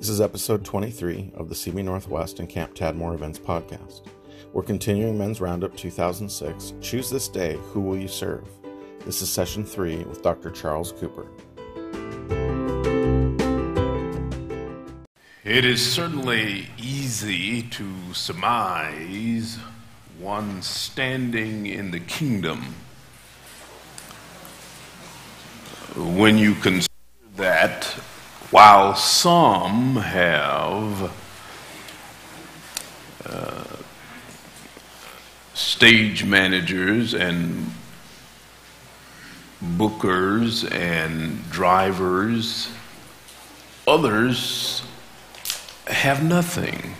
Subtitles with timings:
[0.00, 4.06] This is episode 23 of the CB Northwest and Camp Tadmor Events podcast.
[4.54, 8.48] We're continuing Men's Roundup 2006 Choose This Day Who Will You Serve?
[9.04, 10.52] This is session 3 with Dr.
[10.52, 11.26] Charles Cooper.
[15.44, 19.58] It is certainly easy to surmise
[20.18, 22.74] one standing in the kingdom
[25.94, 26.88] when you consider
[27.36, 27.99] that
[28.50, 31.12] while some have
[33.24, 33.64] uh,
[35.54, 37.70] stage managers and
[39.62, 42.68] bookers and drivers,
[43.86, 44.82] others
[45.86, 46.94] have nothing.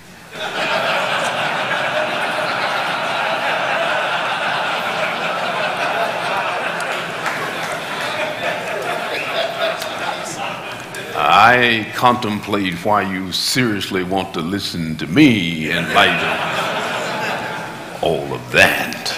[11.42, 16.22] I contemplate why you seriously want to listen to me in light
[17.96, 19.08] of all of that.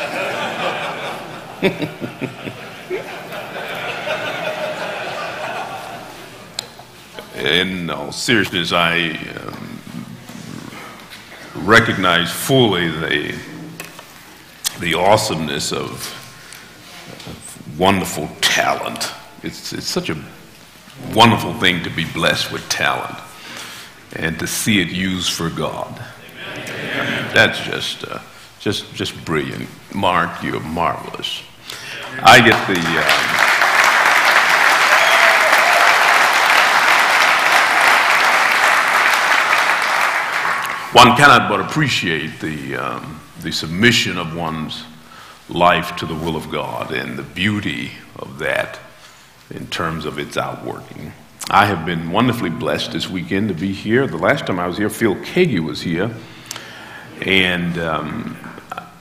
[7.35, 9.81] in all seriousness, I um,
[11.57, 13.37] recognize fully the,
[14.79, 15.91] the awesomeness of,
[17.27, 19.11] of wonderful talent.
[19.43, 20.17] It's, it's such a
[21.15, 23.19] wonderful thing to be blessed with talent
[24.15, 26.01] and to see it used for God.
[27.35, 28.21] That's just, uh,
[28.61, 29.69] just, just brilliant.
[29.95, 31.43] Mark, you're marvelous.
[32.23, 32.79] I get the.
[32.79, 33.53] Uh,
[40.93, 44.85] one cannot but appreciate the, um, the submission of one's
[45.49, 48.79] life to the will of God and the beauty of that
[49.55, 51.13] in terms of its outworking.
[51.51, 54.07] I have been wonderfully blessed this weekend to be here.
[54.07, 56.11] The last time I was here, Phil Keaggy was here.
[57.21, 58.37] And um,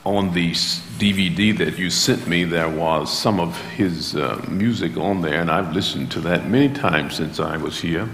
[0.04, 5.22] on the DVD that you sent me, there was some of his uh, music on
[5.22, 8.08] there, and I've listened to that many times since I was here.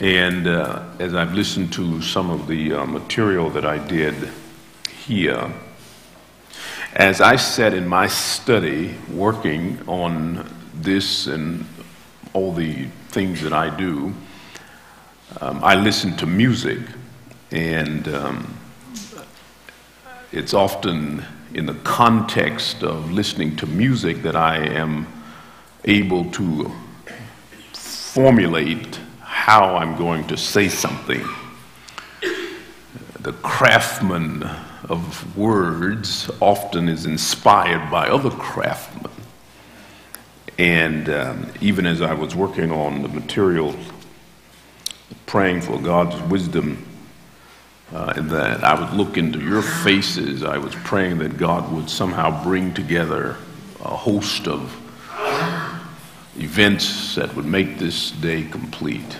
[0.00, 4.30] And uh, as I've listened to some of the uh, material that I did
[5.06, 5.52] here,
[6.94, 10.48] as I sat in my study working on
[10.82, 11.66] this and
[12.32, 14.14] all the things that I do,
[15.40, 16.78] um, I listen to music,
[17.50, 18.58] and um,
[20.32, 21.24] it's often
[21.54, 25.06] in the context of listening to music that I am
[25.84, 26.70] able to
[27.72, 31.24] formulate how I'm going to say something.
[33.20, 34.42] The craftsman
[34.88, 39.12] of words often is inspired by other craftsmen.
[40.58, 43.74] And um, even as I was working on the material,
[45.26, 46.84] praying for God's wisdom,
[47.92, 52.42] uh, that I would look into your faces, I was praying that God would somehow
[52.42, 53.36] bring together
[53.80, 54.74] a host of
[56.36, 59.16] events that would make this day complete.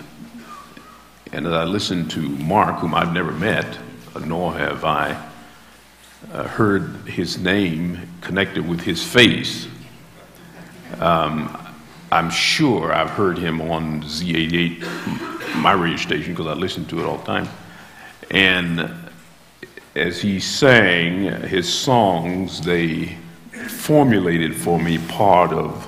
[1.32, 3.78] And as I listened to Mark, whom I've never met,
[4.24, 5.24] nor have I
[6.32, 9.68] uh, heard his name connected with his face,
[10.98, 11.56] um,
[12.10, 17.04] I'm sure I've heard him on Z88, my radio station, because I listen to it
[17.04, 17.48] all the time.
[18.30, 18.90] And
[19.94, 23.16] as he sang his songs, they
[23.68, 25.86] formulated for me part of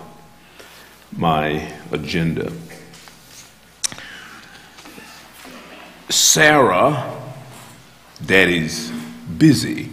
[1.17, 2.53] my agenda.
[6.09, 7.19] Sarah,
[8.25, 8.91] Daddy's
[9.39, 9.91] busy.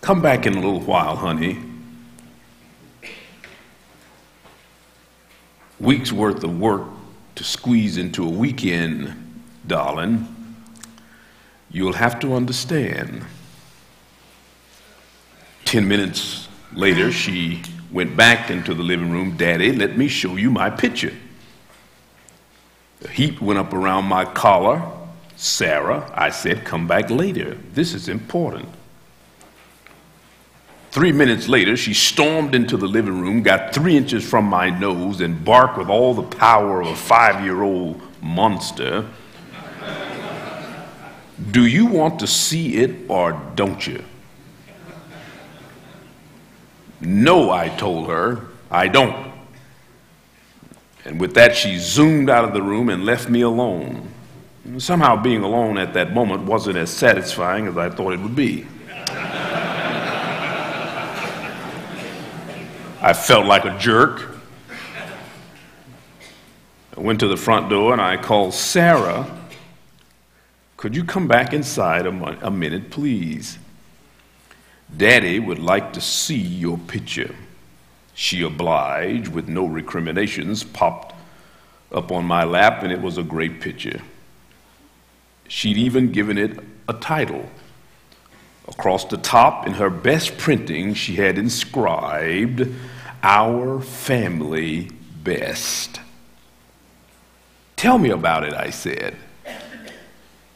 [0.00, 1.71] Come back in a little while, honey.
[5.82, 6.82] Week's worth of work
[7.34, 10.28] to squeeze into a weekend, darling.
[11.72, 13.24] You'll have to understand.
[15.64, 19.36] Ten minutes later, she went back into the living room.
[19.36, 21.12] Daddy, let me show you my picture.
[23.00, 24.88] The heat went up around my collar.
[25.34, 27.58] Sarah, I said, come back later.
[27.72, 28.68] This is important.
[30.92, 35.22] Three minutes later, she stormed into the living room, got three inches from my nose,
[35.22, 39.08] and barked with all the power of a five year old monster.
[41.50, 44.04] Do you want to see it or don't you?
[47.00, 49.32] No, I told her, I don't.
[51.06, 54.10] And with that, she zoomed out of the room and left me alone.
[54.76, 58.66] Somehow, being alone at that moment wasn't as satisfying as I thought it would be.
[63.04, 64.36] I felt like a jerk.
[66.96, 69.26] I went to the front door and I called Sarah.
[70.76, 73.58] Could you come back inside a, a minute, please?
[74.96, 77.34] Daddy would like to see your picture.
[78.14, 81.12] She obliged with no recriminations, popped
[81.90, 84.00] up on my lap, and it was a great picture.
[85.48, 86.56] She'd even given it
[86.88, 87.50] a title.
[88.68, 92.72] Across the top, in her best printing, she had inscribed,
[93.22, 94.90] Our Family
[95.22, 96.00] Best.
[97.76, 99.16] Tell me about it, I said.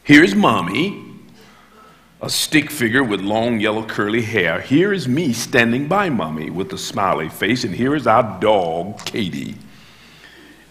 [0.03, 1.05] Here's mommy,
[2.21, 4.61] a stick figure with long yellow curly hair.
[4.61, 9.05] Here is me standing by mommy with a smiley face, and here is our dog,
[9.05, 9.55] Katie.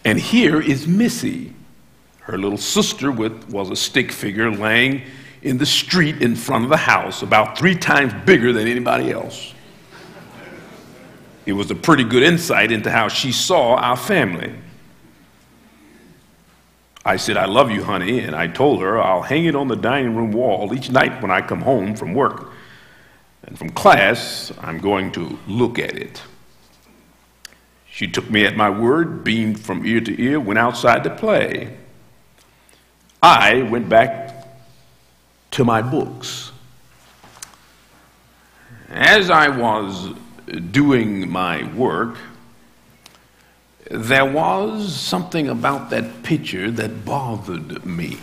[0.03, 1.53] And here is Missy.
[2.21, 5.03] Her little sister with, was a stick figure laying
[5.43, 9.53] in the street in front of the house, about three times bigger than anybody else.
[11.45, 14.53] It was a pretty good insight into how she saw our family.
[17.05, 19.75] I said, I love you, honey, and I told her I'll hang it on the
[19.75, 22.49] dining room wall each night when I come home from work.
[23.43, 26.23] And from class, I'm going to look at it.
[27.87, 31.77] She took me at my word, beamed from ear to ear, went outside to play.
[33.21, 34.47] I went back
[35.51, 36.51] to my books.
[38.89, 40.13] As I was
[40.45, 42.17] doing my work,
[43.89, 48.17] there was something about that picture that bothered me.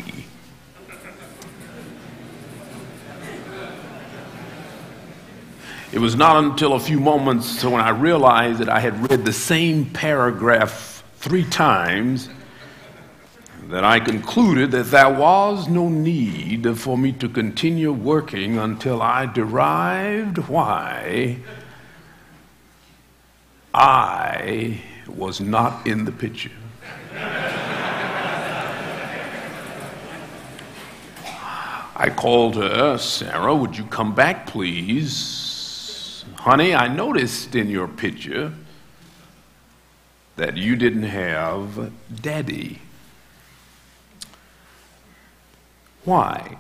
[5.93, 9.33] It was not until a few moments when I realized that I had read the
[9.33, 12.31] same paragraph three times
[13.69, 19.27] that I concluded that there was no need for me to continue working until I
[19.27, 21.39] derived why
[23.75, 26.51] I was not in the picture.
[31.95, 36.25] I called her, Sarah, would you come back, please?
[36.37, 38.53] Honey, I noticed in your picture
[40.37, 42.81] that you didn't have daddy.
[46.05, 46.59] Why?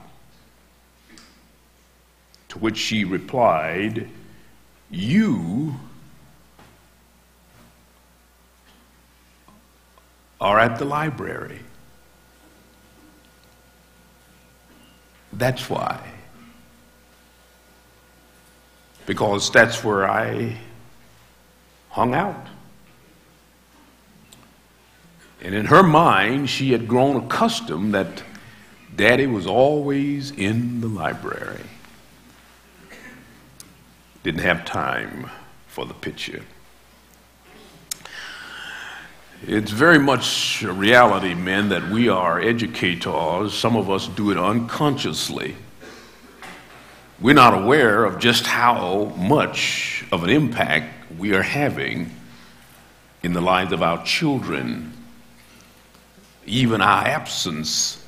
[2.50, 4.08] To which she replied,
[4.90, 5.80] You
[10.42, 11.60] are at the library.
[15.32, 16.12] That's why.
[19.06, 20.58] Because that's where I
[21.90, 22.48] hung out.
[25.40, 28.24] And in her mind, she had grown accustomed that
[28.94, 31.64] Daddy was always in the library.
[34.24, 35.30] Didn't have time
[35.68, 36.42] for the picture.
[39.44, 43.52] It's very much a reality, men, that we are educators.
[43.52, 45.56] Some of us do it unconsciously.
[47.20, 52.12] We're not aware of just how much of an impact we are having
[53.24, 54.92] in the lives of our children.
[56.46, 58.06] Even our absence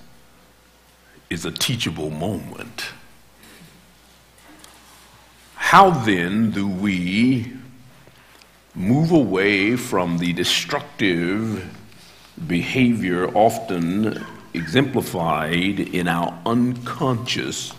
[1.30, 2.86] is a teachable moment.
[5.56, 7.52] How then do we
[8.74, 11.64] move away from the destructive
[12.46, 17.72] behavior often exemplified in our unconscious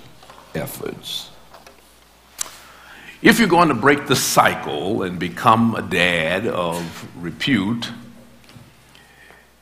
[0.54, 1.30] efforts.
[3.22, 7.90] If you're going to break the cycle and become a dad of repute,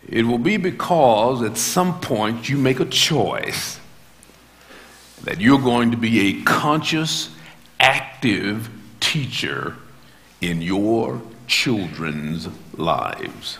[0.08, 3.80] it will be because at some point you make a choice
[5.24, 7.30] that you're going to be a conscious,
[7.80, 9.78] active teacher
[10.44, 13.60] in your children's lives.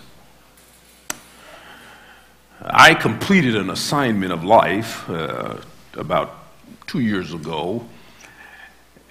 [2.62, 5.56] I completed an assignment of life uh,
[5.94, 6.36] about
[6.86, 7.86] two years ago,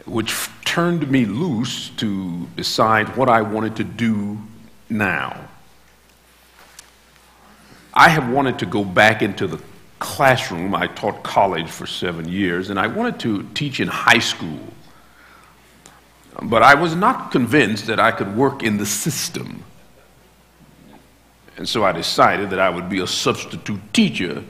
[0.05, 4.38] which turned me loose to decide what I wanted to do
[4.91, 5.49] now.
[7.95, 9.61] I have wanted to go back into the
[9.99, 10.75] classroom.
[10.75, 14.61] I taught college for seven years, and I wanted to teach in high school.
[16.41, 19.65] But I was not convinced that I could work in the system.
[21.57, 24.43] And so I decided that I would be a substitute teacher.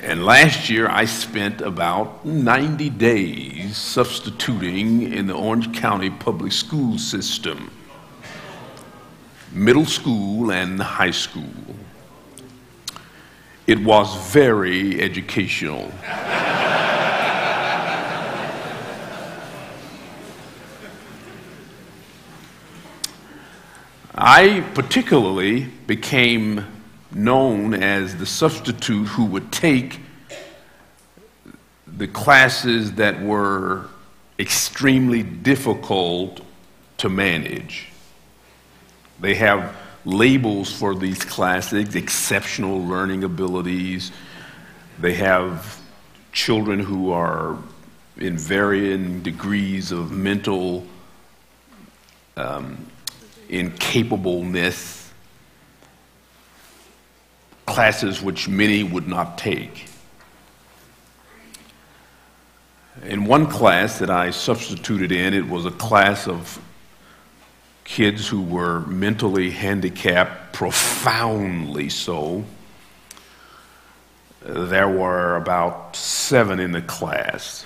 [0.00, 6.96] And last year I spent about 90 days substituting in the Orange County public school
[6.96, 7.70] system,
[9.52, 11.44] middle school and high school.
[13.68, 15.92] It was very educational.
[24.14, 26.64] I particularly became
[27.12, 30.00] known as the substitute who would take
[31.86, 33.84] the classes that were
[34.38, 36.40] extremely difficult
[36.96, 37.88] to manage.
[39.20, 44.12] They have labels for these classes exceptional learning abilities.
[44.98, 45.80] They have
[46.32, 47.58] children who are
[48.16, 50.86] in varying degrees of mental
[52.36, 52.86] um,
[53.48, 55.10] incapableness,
[57.66, 59.86] classes which many would not take.
[63.04, 66.60] In one class that I substituted in, it was a class of
[67.88, 72.44] kids who were mentally handicapped, profoundly so.
[74.42, 77.64] There were about seven in the class.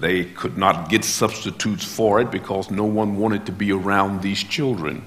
[0.00, 4.42] They could not get substitutes for it because no one wanted to be around these
[4.42, 5.04] children.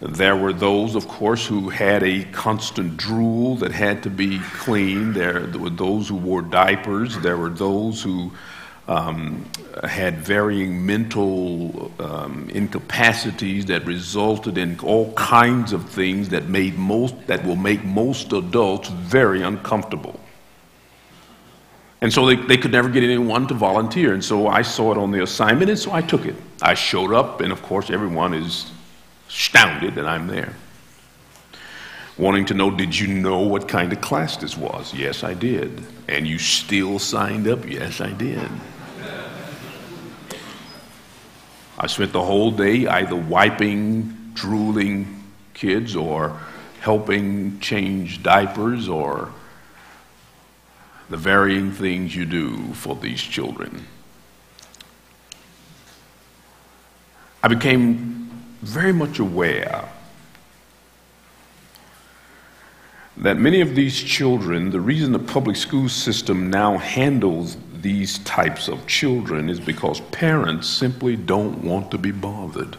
[0.00, 5.16] There were those, of course, who had a constant drool that had to be cleaned.
[5.16, 7.18] There, were those who wore diapers.
[7.18, 8.30] There were those who
[8.86, 9.44] um,
[9.82, 17.14] had varying mental um, incapacities that resulted in all kinds of things that made most
[17.26, 20.20] that will make most adults very uncomfortable.
[22.02, 24.12] And so they, they could never get anyone to volunteer.
[24.12, 26.36] And so I saw it on the assignment, and so I took it.
[26.60, 28.70] I showed up, and of course, everyone is
[29.26, 30.54] astounded that I'm there.
[32.18, 34.92] Wanting to know, did you know what kind of class this was?
[34.92, 35.82] Yes, I did.
[36.06, 37.66] And you still signed up?
[37.66, 38.50] Yes, I did.
[41.78, 46.38] I spent the whole day either wiping drooling kids or
[46.80, 49.30] helping change diapers or
[51.08, 53.86] the varying things you do for these children.
[57.42, 58.30] I became
[58.62, 59.88] very much aware
[63.16, 68.66] that many of these children, the reason the public school system now handles these types
[68.66, 72.78] of children is because parents simply don't want to be bothered.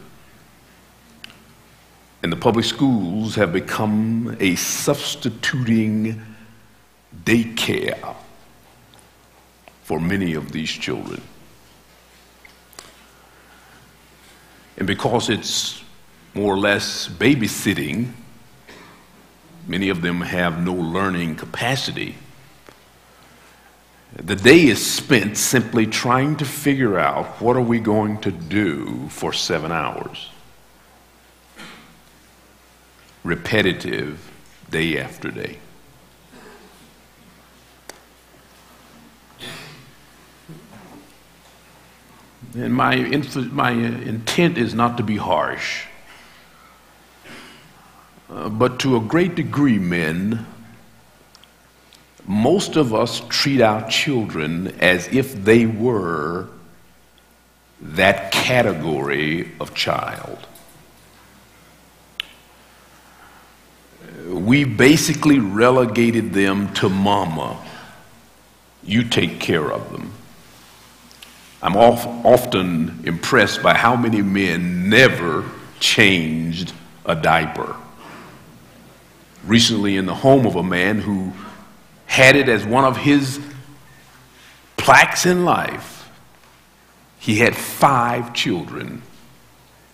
[2.24, 6.20] And the public schools have become a substituting
[7.24, 8.16] daycare
[9.84, 11.22] for many of these children.
[14.78, 15.84] And because it's
[16.34, 18.12] more or less babysitting,
[19.68, 22.16] many of them have no learning capacity.
[24.16, 29.10] The day is spent simply trying to figure out what are we going to do
[29.10, 30.30] for seven hours.
[33.26, 34.32] Repetitive
[34.70, 35.60] day after day.
[42.54, 42.96] And my,
[43.52, 45.88] my intent is not to be harsh.
[48.30, 50.46] Uh, but to a great degree, men,
[52.28, 56.48] most of us treat our children as if they were
[57.82, 60.48] that category of child.
[64.28, 67.64] We basically relegated them to mama.
[68.84, 70.12] You take care of them.
[71.62, 75.46] I'm often impressed by how many men never
[75.80, 76.74] changed
[77.06, 77.76] a diaper.
[79.46, 81.34] Recently, in the home of a man who
[82.06, 83.40] had it as one of his
[84.78, 86.10] plaques in life,
[87.20, 89.02] he had five children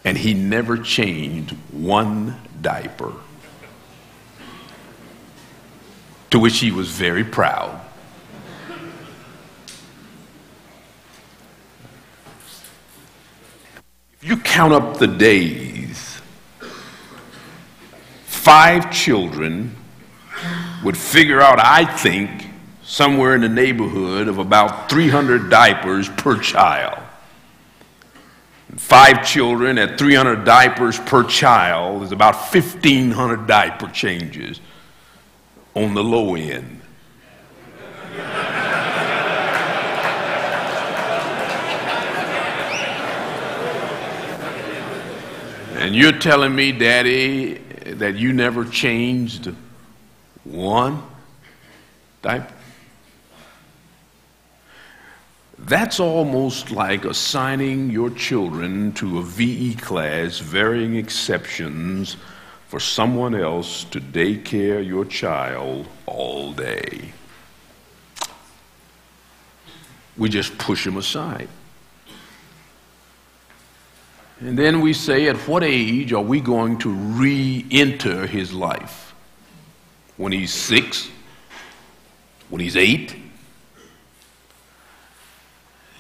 [0.03, 3.13] and he never changed one diaper.
[6.32, 7.80] To which he was very proud.
[14.13, 16.22] If you count up the days,
[18.25, 19.75] five children
[20.84, 22.48] would figure out, I think,
[22.84, 26.98] somewhere in the neighborhood of about 300 diapers per child.
[28.78, 34.60] Five children at 300 diapers per child is about 1,500 diaper changes
[35.76, 36.82] on the low end.
[45.76, 49.54] And you're telling me, Daddy, that you never changed
[50.44, 51.04] one?
[55.58, 62.18] That's almost like assigning your children to a VE class, varying exceptions,
[62.68, 67.14] for someone else to daycare your child all day.
[70.18, 71.50] We just push them aside.
[74.40, 79.11] And then we say, at what age are we going to re enter his life?
[80.22, 81.10] When he's six?
[82.50, 83.16] When he's eight?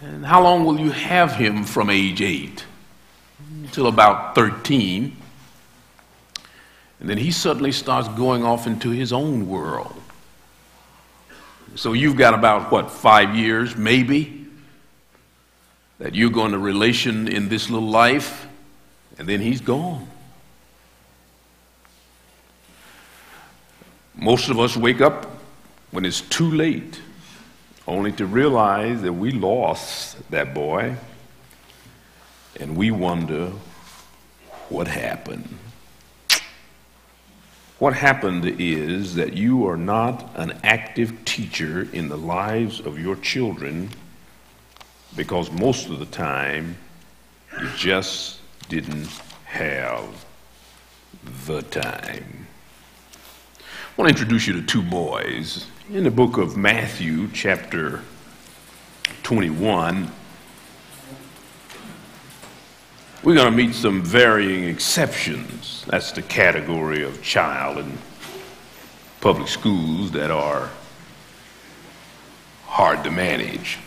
[0.03, 2.63] And how long will you have him from age eight?
[3.63, 5.17] Until about 13.
[6.99, 9.99] And then he suddenly starts going off into his own world.
[11.73, 14.45] So you've got about, what, five years, maybe?
[15.97, 18.47] that you're going to relation in this little life,
[19.17, 20.07] and then he's gone.
[24.21, 25.25] Most of us wake up
[25.89, 27.01] when it's too late,
[27.87, 30.95] only to realize that we lost that boy,
[32.59, 33.51] and we wonder
[34.69, 35.57] what happened.
[37.79, 43.15] What happened is that you are not an active teacher in the lives of your
[43.15, 43.89] children
[45.15, 46.77] because most of the time
[47.59, 49.09] you just didn't
[49.45, 50.25] have
[51.47, 52.40] the time.
[53.91, 55.67] I want to introduce you to two boys.
[55.91, 57.99] In the book of Matthew, chapter
[59.23, 60.09] 21,
[63.21, 65.83] we're going to meet some varying exceptions.
[65.89, 67.97] That's the category of child in
[69.19, 70.69] public schools that are
[72.67, 73.77] hard to manage.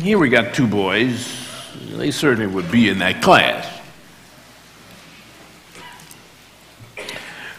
[0.00, 1.32] Here we got two boys.
[1.92, 3.73] They certainly would be in that class.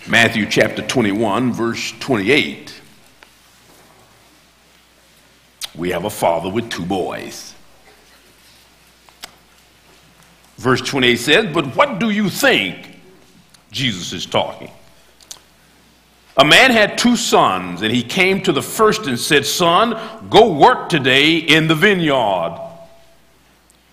[0.08, 2.80] Matthew chapter 21, verse 28.
[5.74, 7.56] We have a father with two boys.
[10.58, 13.00] Verse 28 says, But what do you think?
[13.72, 14.70] Jesus is talking.
[16.38, 20.52] A man had two sons, and he came to the first and said, Son, go
[20.52, 22.62] work today in the vineyard.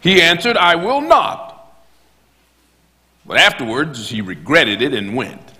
[0.00, 1.74] He answered, I will not.
[3.24, 5.51] But afterwards he regretted it and went.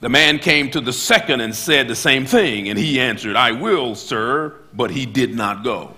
[0.00, 3.52] The man came to the second and said the same thing, and he answered, I
[3.52, 5.94] will, sir, but he did not go.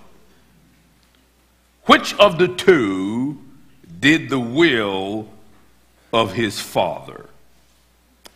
[1.86, 3.38] Which of the two
[3.98, 5.28] did the will
[6.12, 7.28] of his father?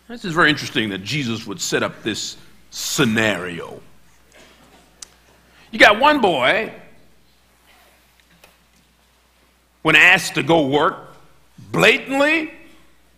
[0.09, 2.35] This is very interesting that Jesus would set up this
[2.71, 3.81] scenario.
[5.71, 6.73] You got one boy,
[9.81, 11.15] when asked to go work,
[11.71, 12.51] blatantly,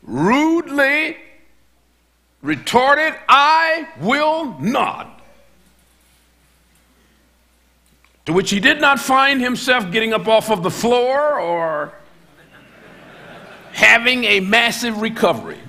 [0.04, 1.18] rudely
[2.46, 5.12] retorted, I will not.
[8.28, 11.94] To which he did not find himself getting up off of the floor or
[13.72, 15.60] having a massive recovery.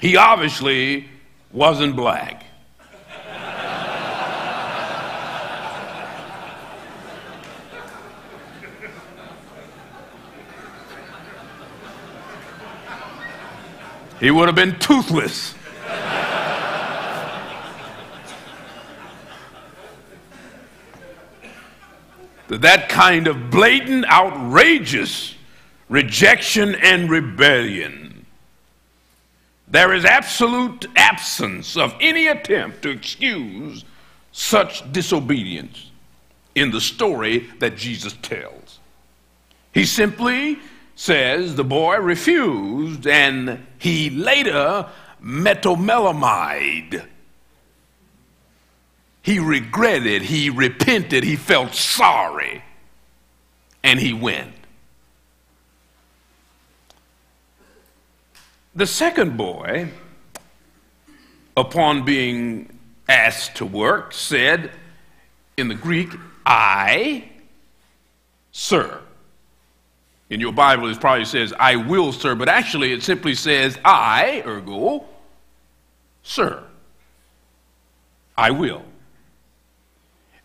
[0.00, 1.08] He obviously
[1.52, 2.41] wasn't black.
[14.22, 15.54] He would have been toothless.
[22.48, 25.34] that kind of blatant, outrageous
[25.88, 28.12] rejection and rebellion
[29.72, 33.86] there is absolute absence of any attempt to excuse
[34.30, 35.90] such disobedience
[36.54, 38.80] in the story that Jesus tells.
[39.72, 40.58] He simply
[40.94, 44.86] says the boy refused and he later
[45.20, 47.04] metamelomai.
[49.22, 52.62] He regretted, he repented, he felt sorry,
[53.82, 54.54] and he went.
[58.76, 59.90] The second boy,
[61.56, 64.70] upon being asked to work, said
[65.56, 66.10] in the Greek,
[66.46, 67.30] I,
[68.52, 69.00] sir.
[70.32, 74.42] In your Bible, it probably says, I will, sir, but actually it simply says, I,
[74.46, 75.04] ergo,
[76.22, 76.64] sir.
[78.34, 78.82] I will.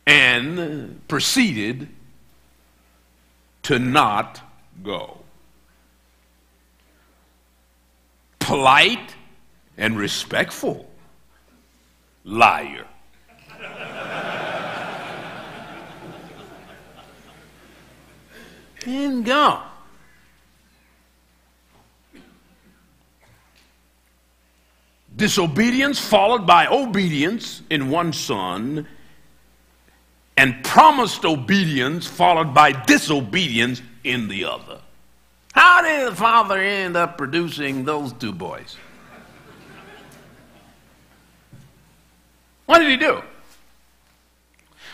[0.06, 1.88] And proceeded
[3.64, 4.42] to not
[4.84, 5.18] go.
[8.48, 9.16] polite
[9.78, 10.90] and respectful.
[12.24, 12.86] Liar.
[18.86, 19.62] and go.
[25.18, 28.88] Disobedience followed by obedience in one son,
[30.38, 34.80] and promised obedience followed by disobedience in the other.
[35.54, 38.78] How did the father end up producing those two boys?
[42.68, 43.24] What did he do?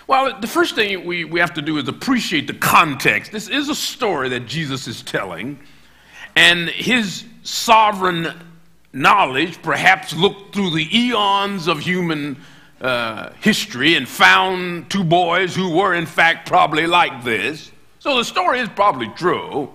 [0.08, 3.34] Well, the first thing we, we have to do is appreciate the context.
[3.34, 5.60] This is a story that Jesus is telling,
[6.38, 8.34] and his sovereign
[8.94, 12.38] knowledge perhaps looked through the eons of human
[12.80, 17.72] uh, history and found two boys who were, in fact, probably like this.
[18.00, 19.72] So the story is probably true,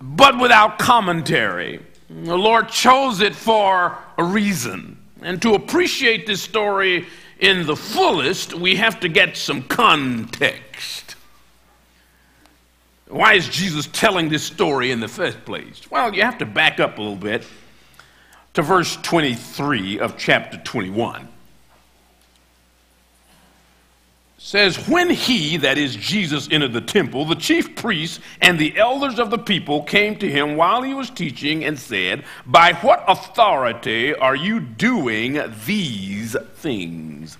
[0.00, 1.80] but without commentary.
[2.08, 4.98] The Lord chose it for a reason.
[5.22, 7.06] And to appreciate this story
[7.40, 11.16] in the fullest, we have to get some context.
[13.12, 15.90] Why is Jesus telling this story in the first place?
[15.90, 17.46] Well, you have to back up a little bit
[18.54, 21.28] to verse 23 of chapter 21.
[24.38, 29.18] says, When he, that is Jesus, entered the temple, the chief priests and the elders
[29.18, 34.14] of the people came to him while he was teaching and said, By what authority
[34.14, 37.38] are you doing these things?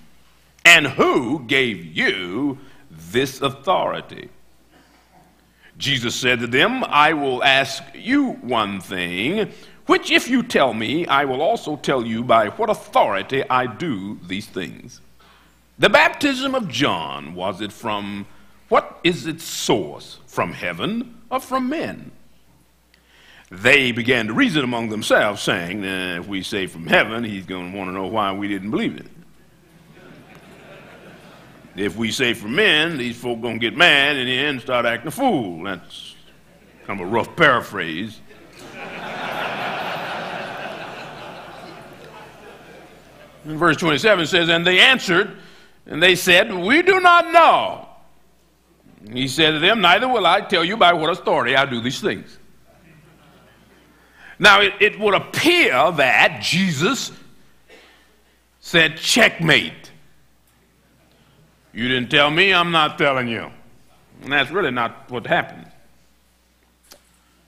[0.65, 2.59] And who gave you
[2.91, 4.29] this authority?
[5.83, 9.51] Jesus said to them, I will ask you one thing,
[9.87, 14.17] which if you tell me, I will also tell you by what authority I do
[14.25, 15.01] these things.
[15.81, 18.27] The baptism of John, was it from,
[18.69, 20.21] what is its source?
[20.29, 22.13] From heaven or from men?
[23.51, 27.77] They began to reason among themselves, saying, if we say from heaven, he's going to
[27.77, 29.09] want to know why we didn't believe it.
[31.75, 35.11] If we say for men, these folk to get mad and then start acting a
[35.11, 35.65] fool.
[35.65, 36.15] That's
[36.85, 38.21] kind of a rough paraphrase.
[43.45, 45.37] And verse 27 says, And they answered,
[45.87, 47.89] and they said, We do not know.
[49.13, 52.01] He said to them, Neither will I tell you by what authority I do these
[52.01, 52.39] things.
[54.39, 57.13] Now, it, it would appear that Jesus
[58.61, 59.82] said, Checkmate.
[61.73, 63.51] You didn't tell me, I'm not telling you.
[64.23, 65.67] And that's really not what happened.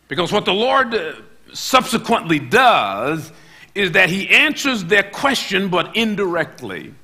[0.08, 1.14] Because what the Lord uh,
[1.52, 3.32] subsequently does
[3.74, 6.94] is that he answers their question, but indirectly.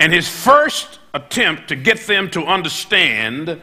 [0.00, 3.60] And his first attempt to get them to understand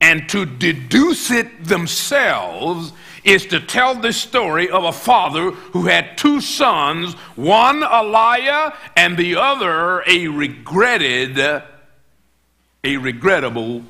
[0.00, 2.92] and to deduce it themselves
[3.24, 8.72] is to tell the story of a father who had two sons, one a liar
[8.96, 13.82] and the other a regretted, a regrettable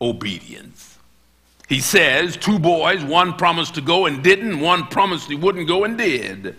[0.00, 0.98] obedience.
[1.68, 5.84] He says, two boys, one promised to go and didn't, one promised he wouldn't go
[5.84, 6.56] and did.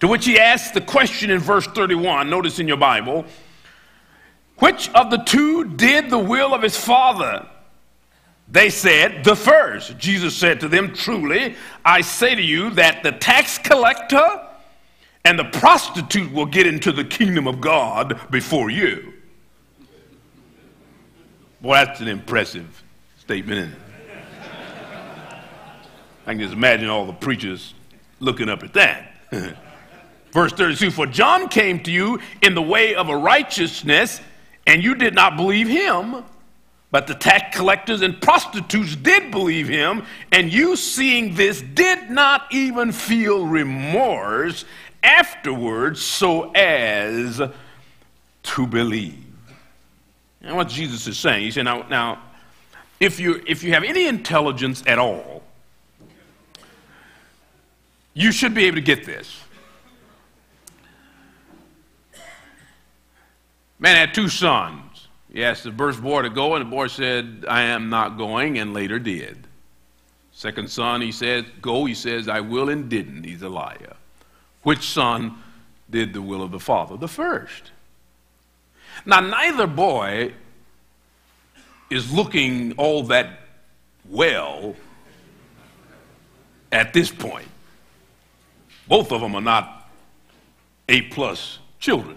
[0.00, 3.24] To which he asks the question in verse 31, notice in your Bible,
[4.58, 7.48] which of the two did the will of his father?
[8.52, 9.98] They said, The first.
[9.98, 14.46] Jesus said to them, Truly, I say to you that the tax collector
[15.24, 19.14] and the prostitute will get into the kingdom of God before you.
[21.62, 22.84] Boy, that's an impressive
[23.18, 23.78] statement, isn't it?
[26.26, 27.72] I can just imagine all the preachers
[28.20, 29.14] looking up at that.
[30.32, 34.20] Verse 32 For John came to you in the way of a righteousness
[34.66, 36.24] and you did not believe him.
[36.92, 42.52] But the tax collectors and prostitutes did believe him, and you, seeing this, did not
[42.52, 44.66] even feel remorse
[45.02, 47.40] afterwards so as
[48.42, 49.24] to believe.
[50.42, 52.22] And what Jesus is saying, he said, now, now
[53.00, 55.42] if, you, if you have any intelligence at all,
[58.12, 59.34] you should be able to get this.
[63.78, 64.91] Man had two sons.
[65.32, 68.58] He asked the first boy to go, and the boy said, I am not going,
[68.58, 69.46] and later did.
[70.32, 71.86] Second son, he said, Go.
[71.86, 73.24] He says, I will, and didn't.
[73.24, 73.96] He's a liar.
[74.62, 75.38] Which son
[75.88, 76.96] did the will of the father?
[76.96, 77.70] The first.
[79.06, 80.34] Now, neither boy
[81.90, 83.40] is looking all that
[84.08, 84.76] well
[86.70, 87.48] at this point.
[88.86, 89.90] Both of them are not
[90.88, 92.16] A plus children.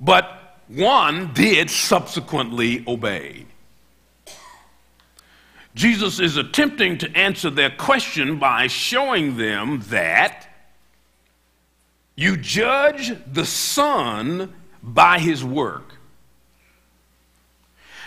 [0.00, 0.43] But
[0.74, 3.46] one did subsequently obey.
[5.74, 10.48] Jesus is attempting to answer their question by showing them that
[12.16, 15.94] you judge the Son by his work.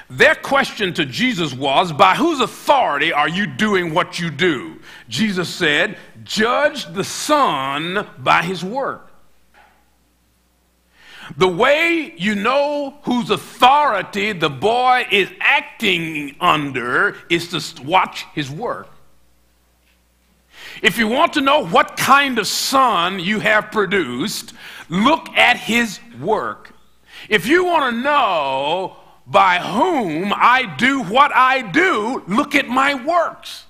[0.09, 4.79] Their question to Jesus was, By whose authority are you doing what you do?
[5.09, 9.06] Jesus said, Judge the Son by his work.
[11.35, 18.49] The way you know whose authority the boy is acting under is to watch his
[18.49, 18.89] work.
[20.81, 24.53] If you want to know what kind of son you have produced,
[24.89, 26.71] look at his work.
[27.29, 32.95] If you want to know by whom I do what I do, look at my
[32.95, 33.65] works.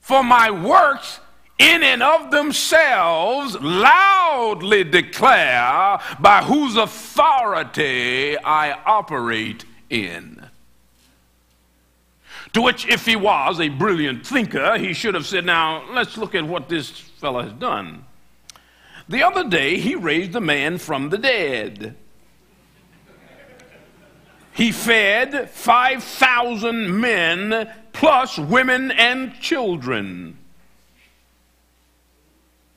[0.00, 1.20] For my works
[1.58, 10.46] in and of themselves loudly declare by whose authority I operate in.
[12.52, 16.34] To which, if he was a brilliant thinker, he should have said, Now, let's look
[16.34, 18.04] at what this fellow has done.
[19.08, 21.96] The other day, he raised a man from the dead.
[24.52, 30.38] He fed 5,000 men plus women and children.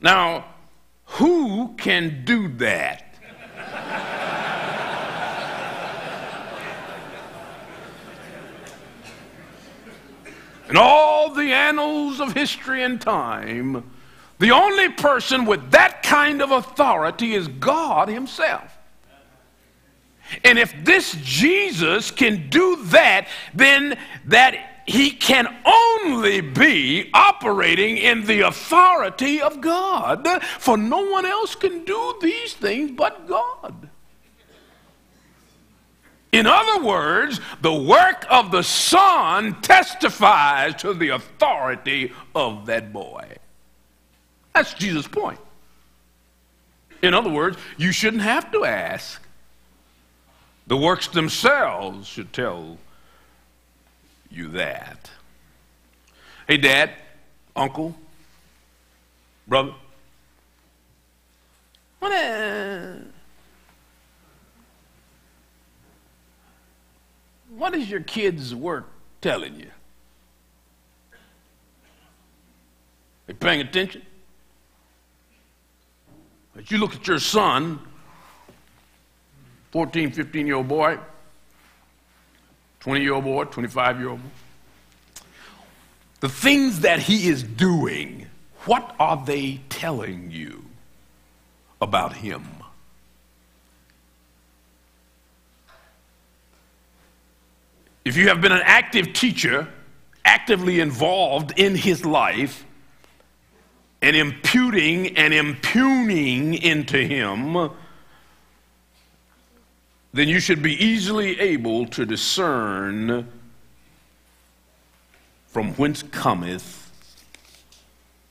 [0.02, 0.46] Now,
[1.06, 3.06] who can do that?
[10.70, 13.92] In all the annals of history and time,
[14.38, 18.78] the only person with that kind of authority is God Himself.
[20.44, 28.26] And if this Jesus can do that, then that he can only be operating in
[28.26, 33.88] the authority of God, for no one else can do these things but God.
[36.32, 43.38] In other words, the work of the Son testifies to the authority of that boy.
[44.56, 45.40] That's Jesus' point.
[47.04, 49.22] In other words, you shouldn't have to ask.
[50.66, 52.80] The works themselves should tell
[54.30, 55.10] you that.
[56.48, 56.92] Hey, dad,
[57.56, 57.96] uncle,
[59.48, 59.74] brother.
[62.00, 62.12] What,
[67.56, 68.88] what is your kid's work
[69.22, 69.70] telling you?
[73.28, 74.02] Are you paying attention?
[76.58, 77.80] As you look at your son
[79.72, 80.98] 14, 15 year old boy,
[82.80, 84.30] 20 year old boy, 25 year old boy.
[86.22, 88.28] The things that he is doing,
[88.66, 90.66] what are they telling you
[91.82, 92.46] about him?
[98.04, 99.68] If you have been an active teacher,
[100.26, 102.66] actively involved in his life,
[104.02, 107.70] and imputing and impugning into him
[110.14, 113.28] then you should be easily able to discern
[115.48, 116.92] from whence cometh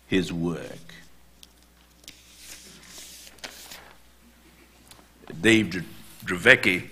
[0.07, 0.95] his work.
[5.41, 5.85] Dave
[6.25, 6.89] Dravecky,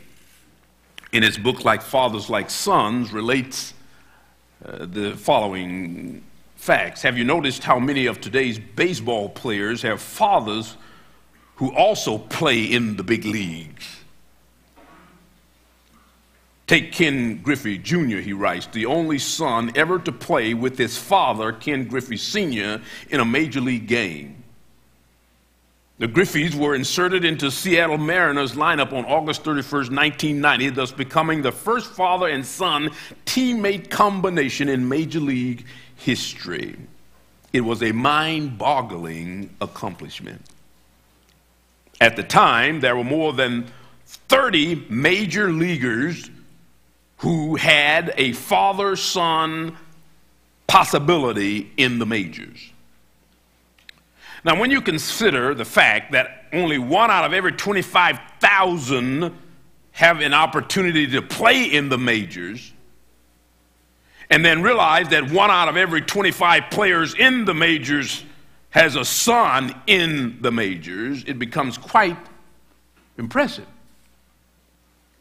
[1.13, 3.75] in his book Like Fathers, Like Sons, relates
[4.65, 6.23] uh, the following
[6.57, 7.03] facts.
[7.03, 10.77] Have you noticed how many of today's baseball players have fathers
[11.57, 13.96] who also play in the big leagues?
[16.67, 21.53] Take Ken Griffey Jr., he writes, the only son ever to play with his father,
[21.53, 24.43] Ken Griffey Sr., in a major league game.
[25.99, 31.53] The Griffeys were inserted into Seattle Mariners lineup on August 31st, 1990, thus becoming the
[31.53, 32.91] first father and son
[33.25, 36.77] teammate combination in major league history.
[37.53, 40.43] It was a mind boggling accomplishment.
[42.01, 43.67] At the time, there were more than
[44.05, 46.29] 30 major leaguers
[47.19, 49.77] who had a father son
[50.67, 52.71] possibility in the majors.
[54.45, 59.35] Now, when you consider the fact that only one out of every 25,000
[59.93, 62.73] have an opportunity to play in the majors,
[64.31, 68.25] and then realize that one out of every 25 players in the majors
[68.71, 72.17] has a son in the majors, it becomes quite
[73.17, 73.67] impressive.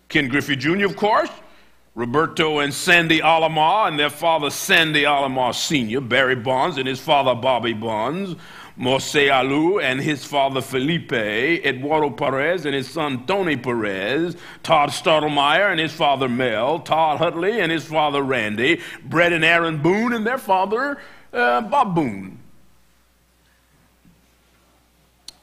[0.10, 1.30] Ken Griffey Jr., of course,
[1.96, 7.34] Roberto and Sandy Alomar and their father Sandy Alomar Sr., Barry Bonds and his father
[7.34, 8.36] Bobby Bonds,
[8.76, 15.72] Mose Alou and his father Felipe, Eduardo Perez and his son Tony Perez, Todd Stottlemyre
[15.72, 20.28] and his father Mel, Todd Hundley and his father Randy, Brett and Aaron Boone and
[20.28, 20.98] their father
[21.32, 22.40] uh, Bob Boone.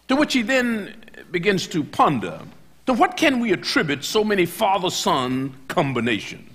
[0.08, 2.42] To which he then begins to ponder
[2.86, 6.48] to what can we attribute so many father son combinations?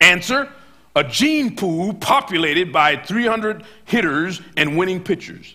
[0.00, 0.48] Answer
[0.94, 5.54] a gene pool populated by 300 hitters and winning pitchers.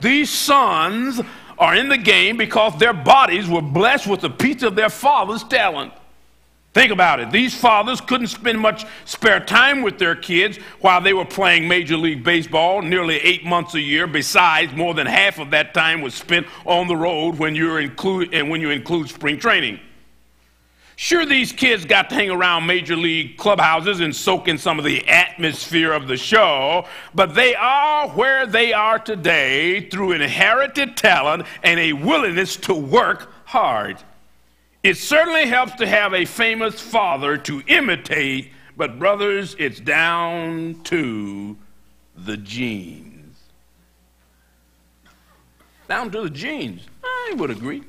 [0.00, 1.20] These sons
[1.58, 5.42] are in the game because their bodies were blessed with a piece of their father's
[5.44, 5.92] talent.
[6.74, 7.30] Think about it.
[7.30, 11.96] These fathers couldn't spend much spare time with their kids while they were playing Major
[11.96, 14.08] League Baseball nearly eight months a year.
[14.08, 18.34] Besides, more than half of that time was spent on the road when, you include,
[18.34, 19.78] and when you include spring training.
[20.96, 24.84] Sure, these kids got to hang around major league clubhouses and soak in some of
[24.84, 31.46] the atmosphere of the show, but they are where they are today through inherited talent
[31.62, 33.96] and a willingness to work hard.
[34.84, 41.56] It certainly helps to have a famous father to imitate, but brothers, it's down to
[42.14, 43.38] the genes.
[45.88, 46.82] Down to the genes.
[47.02, 47.82] I would agree.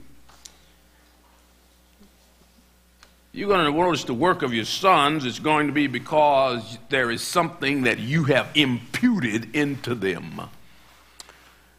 [3.33, 7.11] You're going to notice the work of your sons is going to be because there
[7.11, 10.43] is something that you have imputed into them,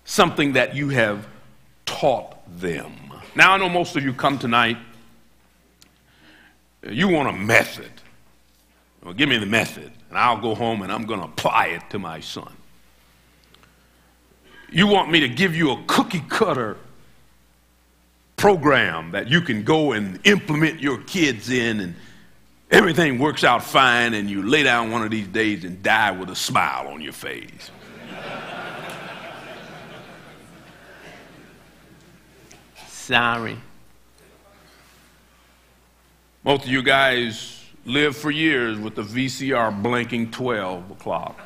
[0.04, 1.26] something that you have
[1.86, 2.92] taught them.
[3.34, 4.76] Now, I know most of you come tonight
[6.82, 7.90] you want a method.
[9.02, 11.82] Well, give me the method, and I'll go home and I'm going to apply it
[11.90, 12.52] to my son.
[14.70, 16.76] You want me to give you a cookie cutter
[18.36, 21.94] program that you can go and implement your kids in, and
[22.70, 26.28] everything works out fine, and you lay down one of these days and die with
[26.30, 27.70] a smile on your face.
[32.88, 33.56] Sorry.
[36.46, 41.40] Most of you guys lived for years with the VCR blinking 12 o'clock.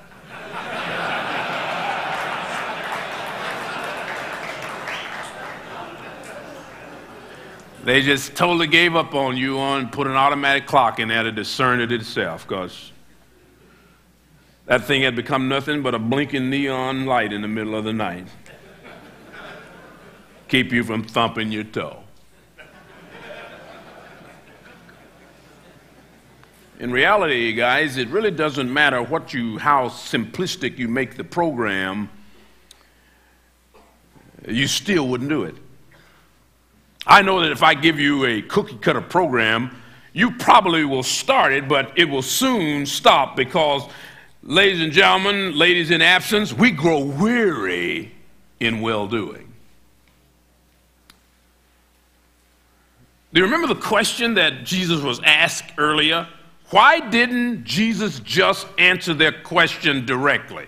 [7.83, 11.33] they just totally gave up on you and put an automatic clock in there to
[11.33, 12.93] discern it itself because
[14.67, 17.93] that thing had become nothing but a blinking neon light in the middle of the
[17.95, 18.27] night.
[20.49, 22.05] Keep you from thumping your toe.
[26.81, 32.09] In reality, guys, it really doesn't matter what you, how simplistic you make the program,
[34.49, 35.55] you still wouldn't do it.
[37.07, 39.77] I know that if I give you a cookie cutter program,
[40.15, 43.83] you probably will start it, but it will soon stop because,
[44.43, 48.11] ladies and gentlemen, ladies in absence, we grow weary
[48.59, 49.53] in well doing.
[53.35, 56.27] Do you remember the question that Jesus was asked earlier?
[56.71, 60.67] Why didn't Jesus just answer their question directly?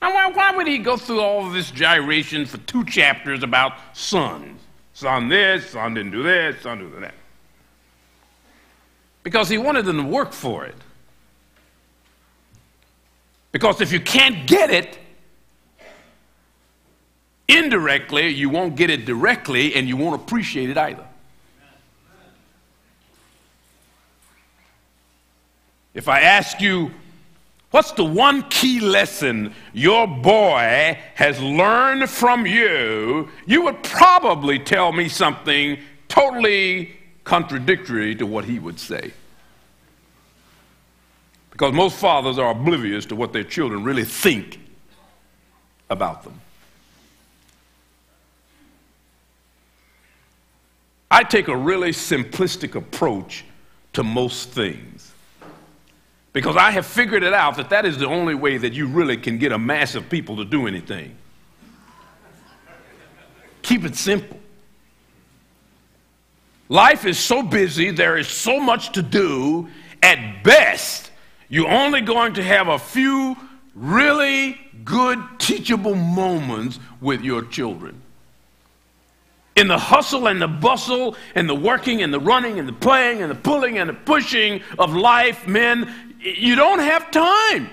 [0.00, 4.60] Why, why would he go through all this gyration for two chapters about sons?
[4.94, 7.14] Son this, son didn't do this, son didn't do that.
[9.22, 10.76] Because he wanted them to work for it.
[13.52, 14.98] Because if you can't get it
[17.48, 21.06] indirectly, you won't get it directly and you won't appreciate it either.
[25.94, 26.90] If I ask you,
[27.70, 34.92] what's the one key lesson your boy has learned from you, you would probably tell
[34.92, 35.78] me something
[36.08, 39.12] totally contradictory to what he would say.
[41.50, 44.58] Because most fathers are oblivious to what their children really think
[45.88, 46.40] about them.
[51.08, 53.44] I take a really simplistic approach
[53.92, 55.13] to most things.
[56.34, 59.16] Because I have figured it out that that is the only way that you really
[59.16, 61.16] can get a mass of people to do anything.
[63.62, 64.38] Keep it simple.
[66.68, 69.68] Life is so busy, there is so much to do.
[70.02, 71.12] At best,
[71.48, 73.36] you're only going to have a few
[73.76, 78.02] really good teachable moments with your children.
[79.54, 83.22] In the hustle and the bustle and the working and the running and the playing
[83.22, 87.70] and the pulling and the pushing of life, men, you don't have time.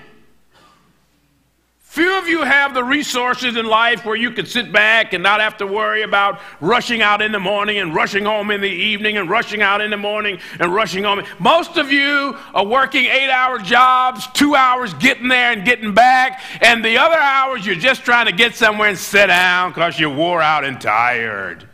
[1.92, 5.42] Few of you have the resources in life where you can sit back and not
[5.42, 9.18] have to worry about rushing out in the morning and rushing home in the evening
[9.18, 11.22] and rushing out in the morning and rushing home.
[11.38, 16.40] Most of you are working eight hour jobs, two hours getting there and getting back,
[16.62, 20.14] and the other hours you're just trying to get somewhere and sit down because you're
[20.14, 21.68] wore out and tired.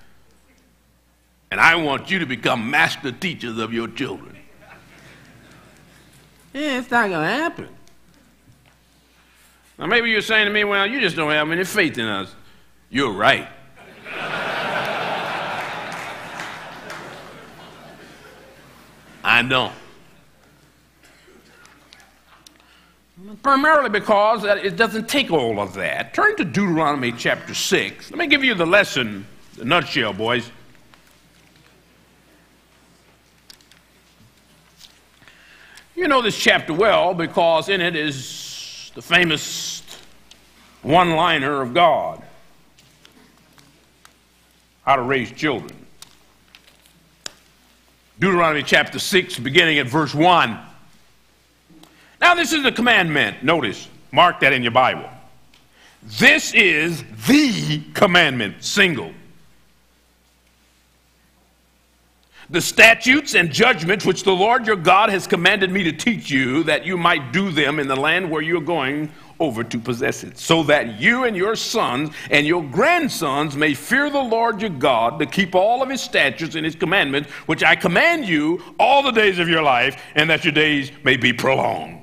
[1.53, 4.38] And I want you to become master teachers of your children.
[6.59, 7.69] Yeah, it's not going to happen.
[9.79, 12.35] Now, maybe you're saying to me, well, you just don't have any faith in us.
[12.91, 13.47] You're right.
[19.23, 19.73] I don't.
[23.45, 26.13] Primarily because it doesn't take all of that.
[26.13, 28.11] Turn to Deuteronomy chapter 6.
[28.11, 30.51] Let me give you the lesson, the nutshell, boys.
[35.99, 39.83] You know this chapter well because in it is the famous
[40.83, 42.23] one liner of God
[44.85, 45.75] how to raise children.
[48.21, 50.57] Deuteronomy chapter 6, beginning at verse 1.
[52.21, 53.43] Now, this is the commandment.
[53.43, 55.11] Notice, mark that in your Bible.
[56.05, 59.13] This is the commandment, single.
[62.51, 66.63] The statutes and judgments which the Lord your God has commanded me to teach you,
[66.63, 70.39] that you might do them in the land where you're going over to possess it,
[70.39, 75.19] so that you and your sons and your grandsons may fear the Lord your God
[75.19, 79.13] to keep all of his statutes and his commandments, which I command you all the
[79.13, 81.98] days of your life, and that your days may be prolonged.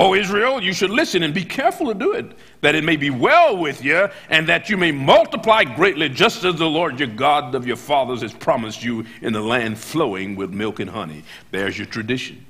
[0.00, 2.32] O Israel, you should listen and be careful to do it,
[2.62, 6.56] that it may be well with you, and that you may multiply greatly, just as
[6.56, 10.54] the Lord your God of your fathers has promised you in the land flowing with
[10.54, 11.22] milk and honey.
[11.50, 12.46] There's your tradition.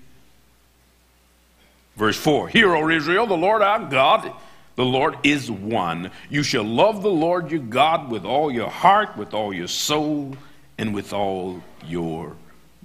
[1.97, 4.33] Verse 4 Hear, O Israel, the Lord our God,
[4.77, 6.13] the Lord is one.
[6.29, 10.37] You shall love the Lord your God with all your heart, with all your soul,
[10.79, 12.37] and with all your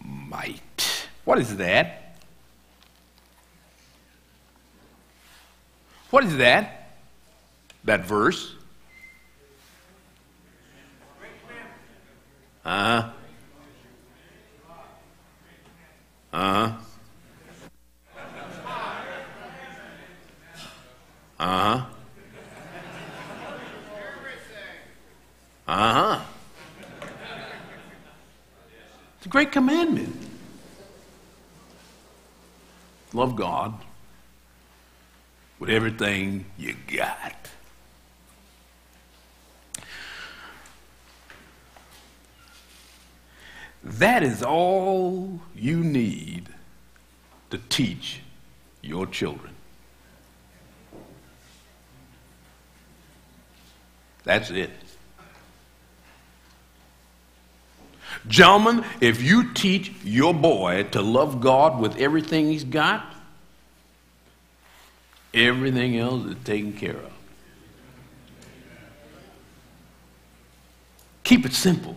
[0.03, 1.07] might.
[1.23, 2.04] What is that?
[6.15, 6.91] What is that?
[7.83, 8.55] That verse?
[12.63, 13.11] Uh huh.
[16.31, 16.77] Uh huh.
[21.37, 21.85] Uh huh.
[25.67, 26.21] Uh huh.
[29.17, 30.15] It's a great commandment.
[33.11, 33.84] Love God
[35.65, 37.33] with everything you got.
[43.83, 46.49] That is all you need
[47.49, 48.21] to teach
[48.83, 49.53] your children.
[54.23, 54.69] That's it.
[58.27, 63.14] Gentlemen, if you teach your boy to love God with everything he's got,
[65.35, 67.11] everything else is taken care of.
[71.23, 71.95] Keep it simple.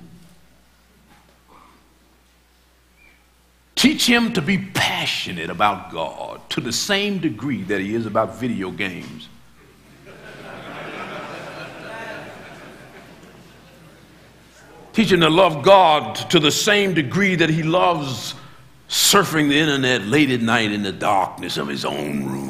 [3.75, 8.35] Teach him to be passionate about God to the same degree that he is about
[8.35, 9.29] video games.
[14.93, 18.35] Teach him to love God to the same degree that he loves
[18.89, 22.48] surfing the internet late at night in the darkness of his own room.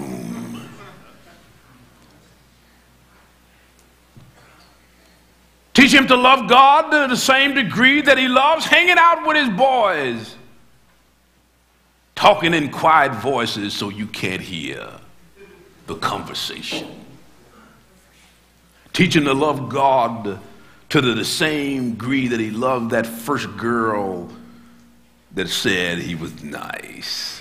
[5.79, 9.37] Teach him to love God to the same degree that he loves hanging out with
[9.37, 10.35] his boys,
[12.17, 14.91] talking in quiet voices so you can't hear
[15.87, 16.89] the conversation.
[18.93, 20.41] Teach him to love God
[20.89, 24.29] to the, same degree that he loved that first girl
[25.35, 27.41] that said he was nice.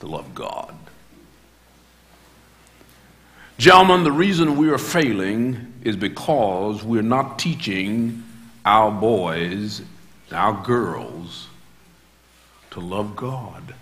[0.00, 0.76] to love God.
[3.58, 8.22] Gentlemen, the reason we are failing is because we're not teaching
[8.66, 9.80] our boys,
[10.30, 11.48] our girls,
[12.70, 13.74] to love God.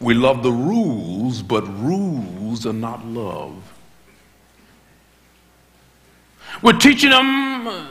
[0.00, 3.72] We love the rules, but rules are not love.
[6.62, 7.86] We're teaching them uh,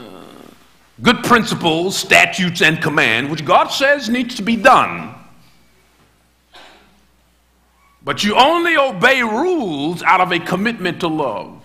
[1.02, 5.15] good principles, statutes, and command, which God says needs to be done.
[8.06, 11.60] But you only obey rules out of a commitment to love.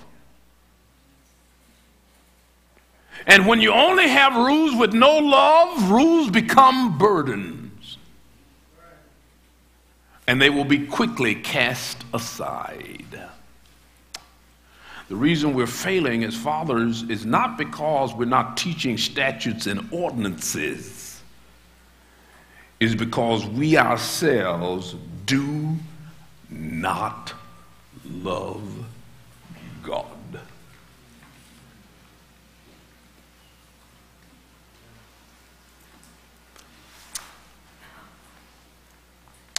[3.28, 7.98] And when you only have rules with no love, rules become burdens
[10.28, 13.06] and they will be quickly cast aside.
[15.10, 21.22] The reason we're failing as fathers is not because we're not teaching statutes and ordinances,
[22.80, 24.96] is because we ourselves
[25.28, 25.76] do
[26.52, 27.34] not
[28.06, 28.86] love
[29.84, 30.06] God.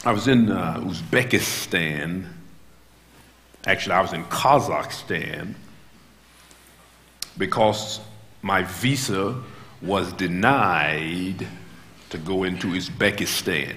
[0.05, 2.27] I was in uh, Uzbekistan.
[3.65, 5.55] Actually, I was in Kazakhstan
[7.39, 8.01] because
[8.43, 9.41] my visa
[9.81, 11.47] was denied
[12.11, 13.77] to go into Uzbekistan.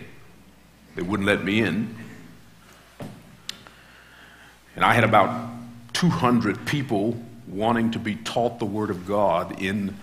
[0.96, 1.96] They wouldn't let me in.
[4.76, 5.52] And I had about
[5.94, 7.18] 200 people
[7.48, 9.96] wanting to be taught the Word of God in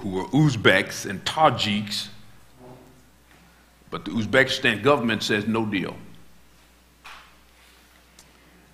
[0.00, 2.08] who were Uzbeks and Tajiks,
[3.90, 5.96] but the Uzbekistan government says no deal.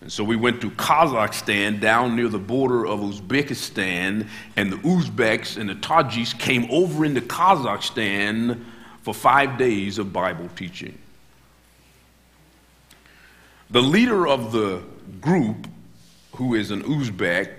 [0.01, 5.59] And so we went to Kazakhstan down near the border of Uzbekistan, and the Uzbeks
[5.59, 8.65] and the Tajiks came over into Kazakhstan
[9.03, 10.97] for five days of Bible teaching.
[13.71, 14.83] The leader of the
[15.21, 15.67] group,
[16.37, 17.51] who is an Uzbek,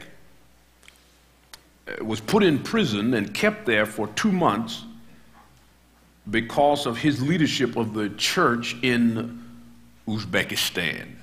[1.87, 4.85] uh, was put in prison and kept there for two months
[6.29, 9.43] because of his leadership of the church in
[10.07, 11.15] Uzbekistan.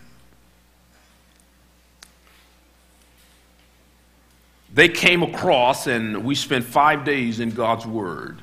[4.73, 8.43] They came across, and we spent five days in God's Word.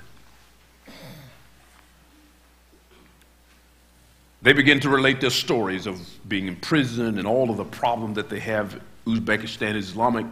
[4.43, 8.13] They begin to relate their stories of being in prison and all of the problem
[8.15, 8.79] that they have.
[9.07, 10.25] Uzbekistan Islamic.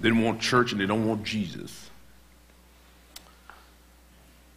[0.00, 1.90] They don't want church and they don't want Jesus.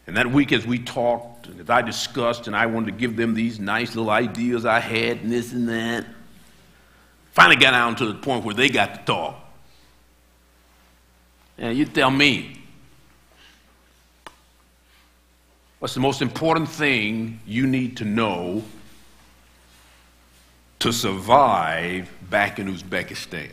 [0.08, 3.34] And that week, as we talked, as I discussed, and I wanted to give them
[3.34, 6.06] these nice little ideas I had, and this and that,
[7.32, 9.36] finally got down to the point where they got to talk.
[11.58, 12.61] And you tell me,
[15.82, 18.64] What's the most important thing you need to know
[20.78, 23.50] to survive back in Uzbekistan?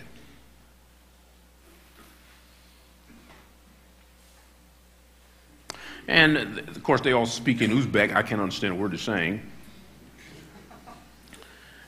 [6.06, 8.14] And of course, they all speak in Uzbek.
[8.14, 9.40] I can't understand a word they're saying.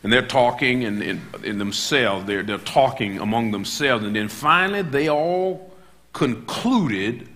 [0.03, 4.07] And they're talking in, in, in themselves, they're, they're talking among themselves.
[4.07, 5.71] And then finally, they all
[6.15, 7.29] concluded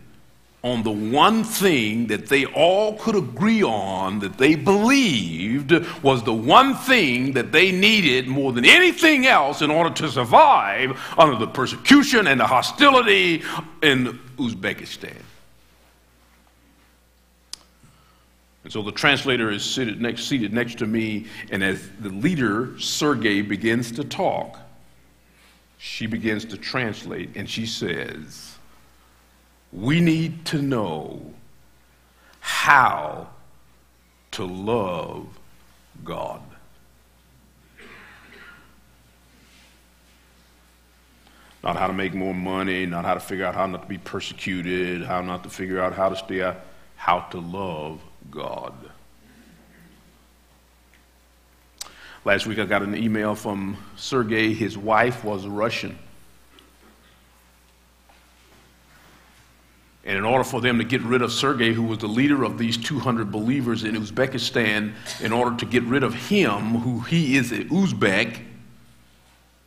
[0.65, 6.33] on the one thing that they all could agree on that they believed was the
[6.33, 11.47] one thing that they needed more than anything else in order to survive under the
[11.47, 13.43] persecution and the hostility
[13.83, 15.21] in Uzbekistan.
[18.65, 22.81] And so the translator is seated next, seated next to me, and as the leader,
[22.81, 24.59] Sergey, begins to talk,
[25.77, 28.54] she begins to translate, and she says,
[29.75, 31.21] we need to know
[32.41, 33.29] how
[34.31, 35.27] to love
[36.05, 36.41] God.
[41.63, 43.99] Not how to make more money, not how to figure out how not to be
[43.99, 46.61] persecuted, how not to figure out how to stay out,
[46.97, 48.01] how to love
[48.31, 48.75] God.
[52.25, 54.53] Last week I got an email from Sergey.
[54.53, 55.99] His wife was Russian.
[60.05, 62.59] And in order for them to get rid of Sergei, who was the leader of
[62.59, 67.53] these 200 believers in Uzbekistan, in order to get rid of him, who he is
[67.53, 68.43] a Uzbek,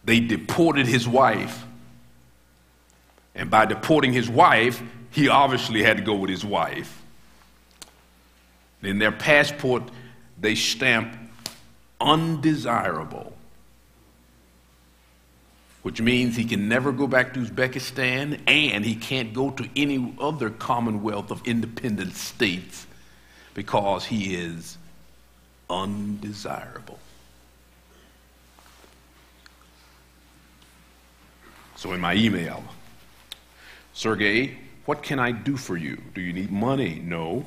[0.04, 1.66] they deported his wife.
[3.34, 7.02] And by deporting his wife, he obviously had to go with his wife.
[8.84, 9.84] In their passport,
[10.40, 11.18] they stamped
[12.00, 13.37] undesirable
[15.88, 20.14] which means he can never go back to Uzbekistan and he can't go to any
[20.20, 22.86] other commonwealth of independent states
[23.54, 24.78] because he is
[25.70, 27.00] undesirable.
[31.78, 32.62] So, in my email,
[33.94, 34.58] Sergey,
[34.88, 36.02] what can I do for you?
[36.14, 37.02] Do you need money?
[37.02, 37.46] No.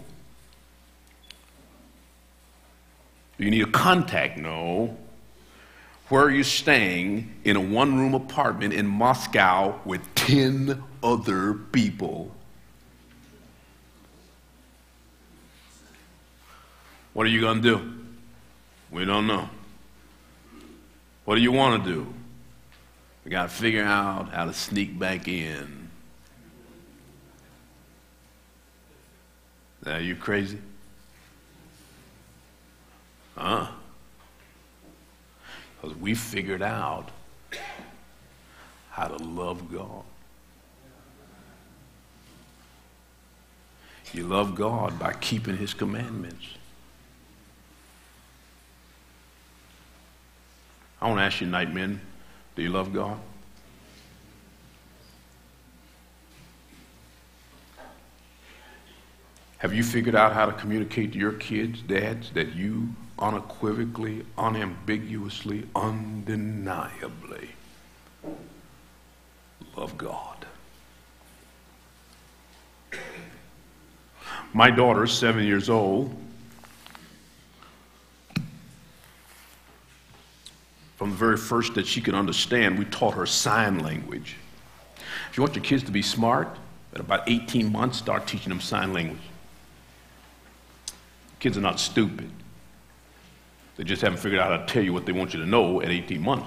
[3.36, 4.38] Do you need a contact?
[4.38, 4.96] No.
[6.10, 12.34] Where are you staying in a one room apartment in Moscow with 10 other people?
[17.12, 17.92] What are you going to do?
[18.90, 19.48] We don't know.
[21.26, 22.12] What do you want to do?
[23.24, 25.90] We got to figure out how to sneak back in.
[29.86, 30.58] Are you crazy?
[33.36, 33.68] Huh?
[35.80, 37.08] Because we figured out
[38.90, 40.04] how to love God.
[44.12, 46.44] You love God by keeping his commandments.
[51.00, 52.00] I want to ask you, night men,
[52.56, 53.18] do you love God?
[59.58, 62.88] Have you figured out how to communicate to your kids, dads, that you
[63.20, 67.50] unequivocally, unambiguously, undeniably
[69.76, 70.46] love God.
[74.52, 76.14] My daughter, seven years old,
[80.96, 84.36] from the very first that she could understand, we taught her sign language.
[85.30, 86.48] If you want your kids to be smart,
[86.92, 89.22] at about 18 months, start teaching them sign language.
[91.38, 92.30] Kids are not stupid.
[93.80, 95.80] They just haven't figured out how to tell you what they want you to know
[95.80, 96.46] at 18 months.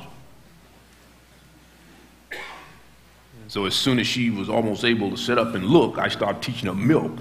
[3.47, 6.43] So as soon as she was almost able to sit up and look, I started
[6.43, 7.11] teaching her milk.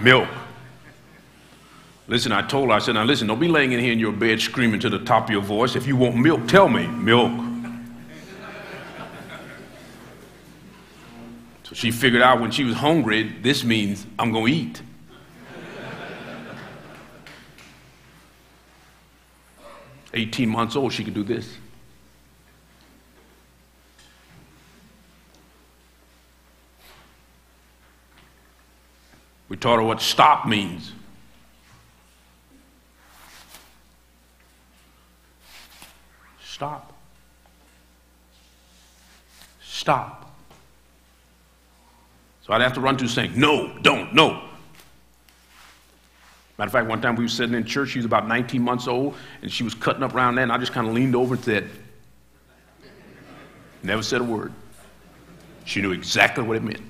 [0.00, 0.28] milk.
[2.08, 4.10] Listen, I told her, I said, now listen, don't be laying in here in your
[4.10, 5.76] bed screaming to the top of your voice.
[5.76, 7.53] If you want milk, tell me, milk.
[11.64, 14.82] So she figured out when she was hungry, this means I'm going to eat.
[20.12, 21.56] Eighteen months old, she could do this.
[29.48, 30.92] We taught her what stop means.
[36.44, 36.92] Stop.
[39.62, 40.23] Stop.
[42.44, 44.42] So I'd have to run to saying, No, don't, no.
[46.58, 48.86] Matter of fact, one time we were sitting in church, she was about 19 months
[48.86, 51.34] old, and she was cutting up around that, and I just kind of leaned over
[51.34, 51.70] and said,
[53.82, 54.52] Never said a word.
[55.64, 56.82] She knew exactly what it meant.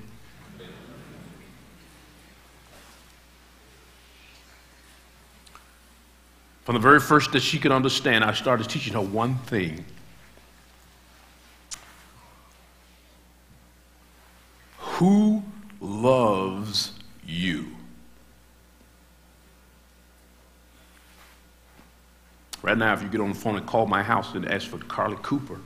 [6.63, 9.85] From the very first that she could understand, I started teaching her one thing.
[14.95, 15.43] Who
[15.81, 16.93] loves
[17.25, 17.67] you?
[22.61, 24.77] Right now, if you get on the phone and call my house and ask for
[24.77, 25.59] Carly Cooper,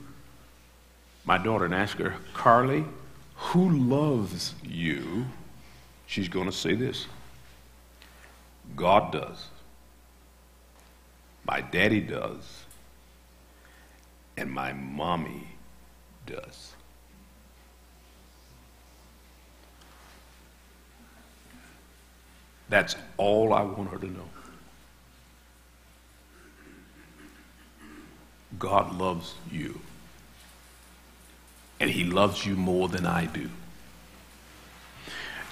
[1.24, 2.84] my daughter, and ask her, Carly,
[3.36, 5.26] who loves you?
[6.08, 7.06] She's going to say this
[8.74, 9.46] God does.
[11.44, 12.64] My daddy does.
[14.36, 15.46] And my mommy
[16.26, 16.69] does.
[22.70, 24.28] That's all I want her to know.
[28.58, 29.80] God loves you.
[31.80, 33.50] And he loves you more than I do.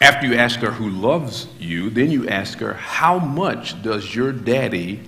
[0.00, 4.30] After you ask her who loves you, then you ask her, How much does your
[4.30, 5.00] daddy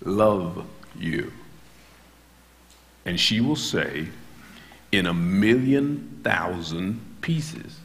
[0.00, 0.66] love
[0.98, 1.32] you?
[3.04, 4.08] And she will say,
[4.92, 7.81] in a million thousand pieces.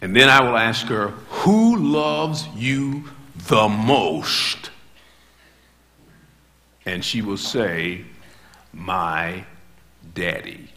[0.00, 3.04] And then I will ask her, Who loves you
[3.36, 4.70] the most?
[6.86, 8.04] And she will say,
[8.72, 9.44] My
[10.14, 10.70] daddy.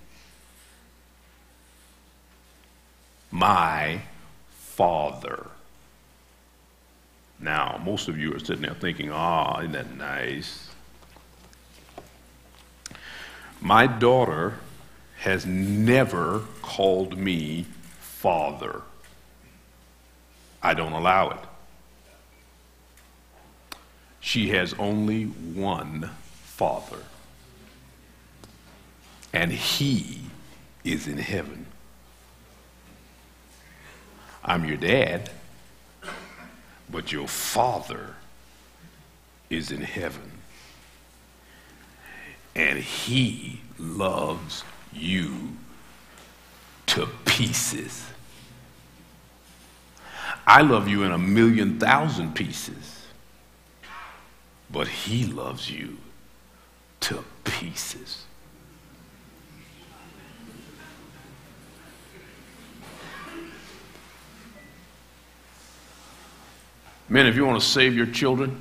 [3.30, 4.02] My
[4.50, 5.48] Father.
[7.40, 10.70] Now, most of you are sitting there thinking, ah, isn't that nice?
[13.60, 14.60] My daughter
[15.20, 17.66] has never called me
[18.00, 18.82] father.
[20.64, 21.40] I don't allow it.
[24.20, 26.12] She has only one
[26.44, 27.00] father,
[29.34, 30.22] and he
[30.84, 31.66] is in heaven.
[34.44, 35.32] I'm your dad,
[36.90, 38.16] but your father
[39.50, 40.32] is in heaven.
[42.56, 45.56] And he loves you
[46.88, 48.06] to pieces.
[50.52, 53.06] I love you in a million thousand pieces,
[54.70, 55.96] but he loves you
[57.00, 58.26] to pieces.
[67.08, 68.60] Men, if you want to save your children,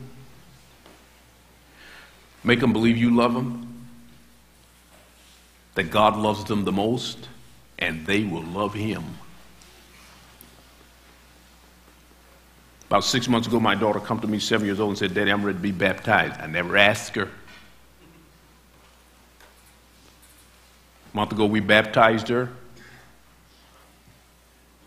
[2.44, 3.88] make them believe you love them,
[5.74, 7.28] that God loves them the most,
[7.80, 9.02] and they will love Him.
[12.90, 15.30] About six months ago, my daughter come to me, seven years old, and said, Daddy,
[15.30, 16.40] I'm ready to be baptized.
[16.40, 17.28] I never asked her.
[21.12, 22.50] A month ago, we baptized her.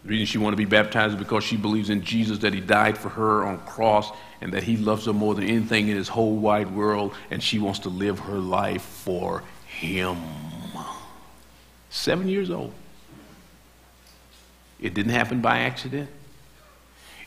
[0.03, 2.59] The reason she wanted to be baptized is because she believes in Jesus, that he
[2.59, 6.09] died for her on cross, and that he loves her more than anything in this
[6.09, 10.17] whole wide world, and she wants to live her life for him.
[11.89, 12.73] Seven years old.
[14.81, 16.09] It didn't happen by accident.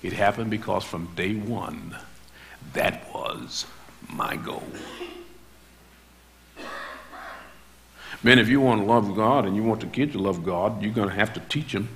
[0.02, 1.96] It happened because from day one,
[2.72, 3.66] that was
[4.08, 4.66] my goal.
[8.22, 10.82] Man, if you want to love God and you want the kids to love God,
[10.82, 11.88] you're going to have to teach them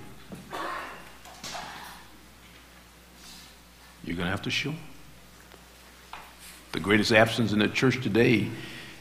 [4.04, 4.70] You're going to have to show.
[4.70, 4.80] them.
[6.72, 8.48] The greatest absence in the church today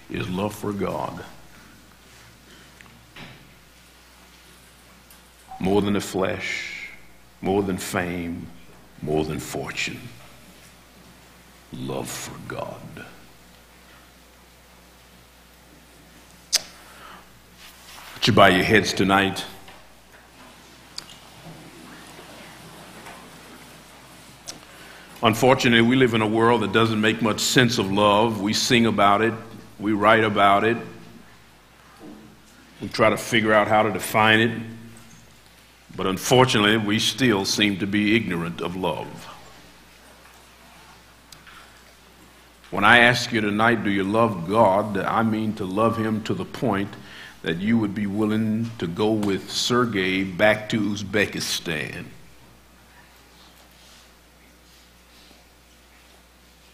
[0.09, 1.23] is love for God.
[5.59, 6.89] More than the flesh,
[7.41, 8.47] more than fame,
[9.01, 9.99] more than fortune.
[11.73, 13.05] Love for God.
[18.15, 19.45] Would you bow your heads tonight?
[25.21, 28.41] Unfortunately, we live in a world that doesn't make much sense of love.
[28.41, 29.33] We sing about it,
[29.77, 30.77] we write about it,
[32.81, 34.61] we try to figure out how to define it,
[35.99, 39.25] but unfortunately, we still seem to be ignorant of love.
[42.71, 44.97] When I ask you tonight, do you love God?
[44.97, 46.93] I mean to love Him to the point
[47.41, 52.05] that you would be willing to go with Sergei back to Uzbekistan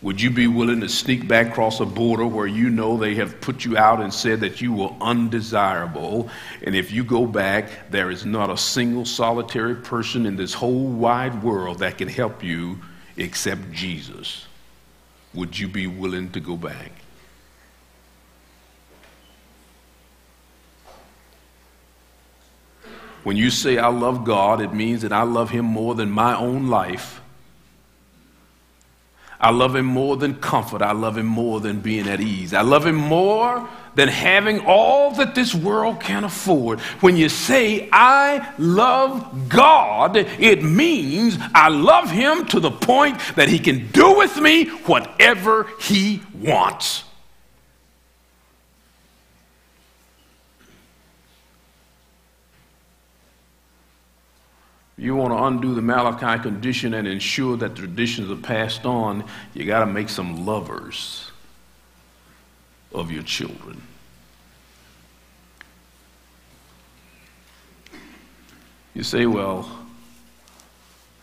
[0.06, 3.41] Would you be willing to sneak back across a border where you know they have
[3.41, 6.30] put you out and said that you were undesirable?
[6.62, 10.86] And if you go back, there is not a single solitary person in this whole
[10.86, 12.78] wide world that can help you
[13.18, 14.45] except Jesus.
[15.34, 16.91] Would you be willing to go back?
[23.24, 26.38] When you say, I love God, it means that I love Him more than my
[26.38, 27.22] own life
[29.40, 30.82] I love him more than comfort.
[30.82, 32.54] I love him more than being at ease.
[32.54, 36.80] I love him more than having all that this world can afford.
[37.00, 43.48] When you say, I love God, it means I love him to the point that
[43.48, 47.05] he can do with me whatever he wants.
[55.06, 59.64] You want to undo the Malachi condition and ensure that traditions are passed on, you
[59.64, 61.32] got to make some lovers
[62.91, 63.82] of your children.
[68.95, 69.70] You say, well,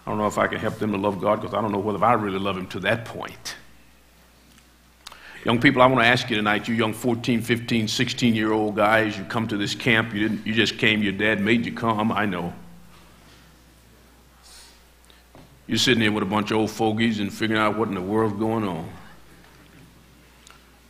[0.06, 1.78] I don't know if I can help them to love God because I don't know
[1.78, 3.56] whether I really love Him to that point.
[5.44, 8.76] Young people, I want to ask you tonight, you young 14, 15, 16 year old
[8.76, 11.72] guys, you come to this camp, you, didn't, you just came, your dad made you
[11.72, 12.52] come, I know.
[15.66, 18.02] You're sitting there with a bunch of old fogies and figuring out what in the
[18.02, 18.88] world's going on.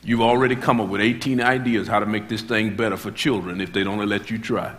[0.04, 3.60] You've already come up with 18 ideas how to make this thing better for children
[3.60, 4.74] if they'd only let you try.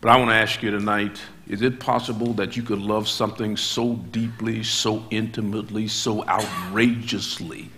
[0.00, 3.56] But I want to ask you tonight is it possible that you could love something
[3.56, 7.68] so deeply, so intimately, so outrageously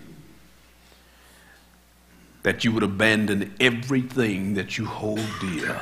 [2.43, 5.81] that you would abandon everything that you hold dear?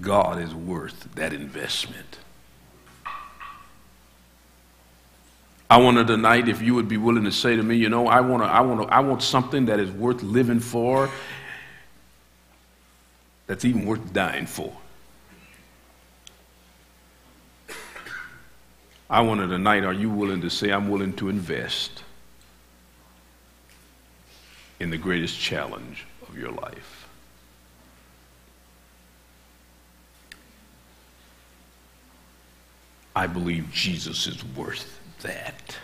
[0.00, 2.18] God is worth that investment.
[5.68, 8.20] I wanted tonight if you would be willing to say to me, you know, I
[8.20, 11.10] want to, I want to, I want something that is worth living for,
[13.46, 14.72] that's even worth dying for.
[19.08, 22.02] I wanted tonight, are you willing to say, I'm willing to invest
[24.80, 26.95] in the greatest challenge of your life?
[33.16, 35.78] I believe Jesus is worth that.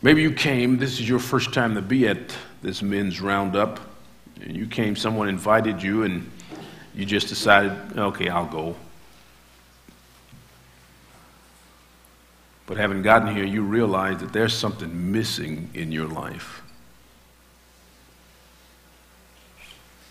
[0.00, 3.78] Maybe you came, this is your first time to be at this men's roundup.
[4.40, 6.30] And you came, someone invited you, and
[6.94, 8.74] you just decided, okay, I'll go.
[12.64, 16.62] But having gotten here, you realize that there's something missing in your life.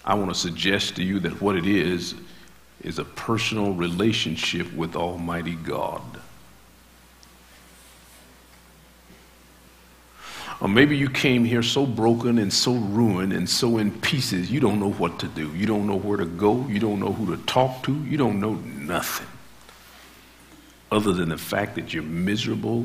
[0.09, 2.15] I want to suggest to you that what it is
[2.81, 6.01] is a personal relationship with Almighty God.
[10.59, 14.59] Or maybe you came here so broken and so ruined and so in pieces, you
[14.59, 15.53] don't know what to do.
[15.55, 16.65] You don't know where to go.
[16.67, 17.93] You don't know who to talk to.
[18.05, 19.27] You don't know nothing
[20.91, 22.83] other than the fact that you're miserable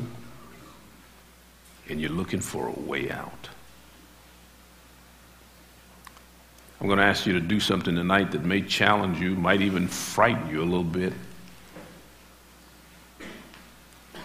[1.89, 3.49] and you're looking for a way out.
[6.85, 9.87] I'm going to ask you to do something tonight that may challenge you, might even
[9.87, 11.13] frighten you a little bit.
[14.13, 14.19] I'm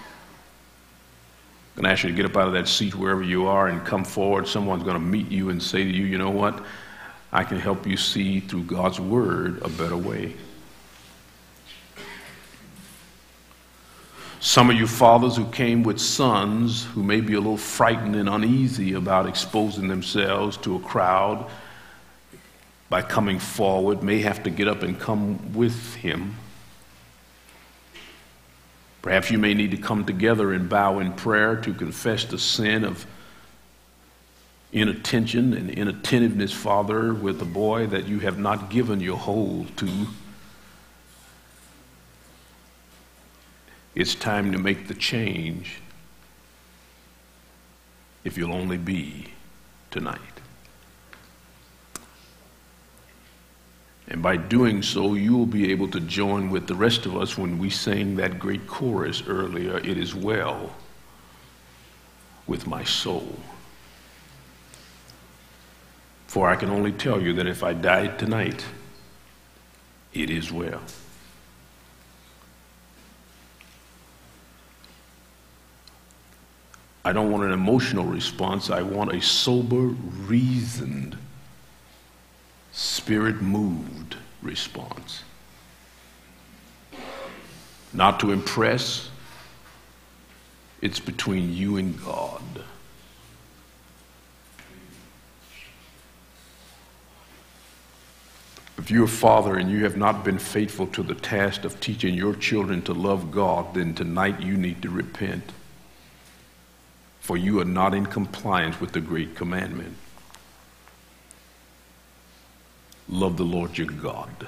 [1.74, 3.82] going to ask you to get up out of that seat wherever you are and
[3.86, 4.46] come forward.
[4.46, 6.62] Someone's going to meet you and say to you, you know what?
[7.32, 10.34] I can help you see through God's Word a better way.
[14.40, 18.28] Some of you fathers who came with sons who may be a little frightened and
[18.28, 21.50] uneasy about exposing themselves to a crowd
[22.90, 26.36] by coming forward may have to get up and come with him.
[29.00, 32.84] Perhaps you may need to come together and bow in prayer to confess the sin
[32.84, 33.06] of
[34.72, 40.06] inattention and inattentiveness, Father, with a boy that you have not given your whole to.
[43.94, 45.80] It's time to make the change
[48.24, 49.28] if you'll only be
[49.90, 50.39] tonight.
[54.10, 57.38] And by doing so, you will be able to join with the rest of us
[57.38, 60.72] when we sang that great chorus earlier It is well
[62.46, 63.38] with my soul.
[66.26, 68.64] For I can only tell you that if I died tonight,
[70.12, 70.80] it is well.
[77.04, 78.70] I don't want an emotional response.
[78.70, 79.94] I want a sober,
[80.26, 81.16] reasoned,
[82.80, 85.22] spirit moved response.
[87.92, 89.10] Not to impress,
[90.80, 92.42] it's between you and God.
[98.78, 102.14] If you're a father and you have not been faithful to the task of teaching
[102.14, 105.52] your children to love God, then tonight you need to repent.
[107.20, 109.98] For you are not in compliance with the great commandment.
[113.10, 114.46] Love the Lord your God.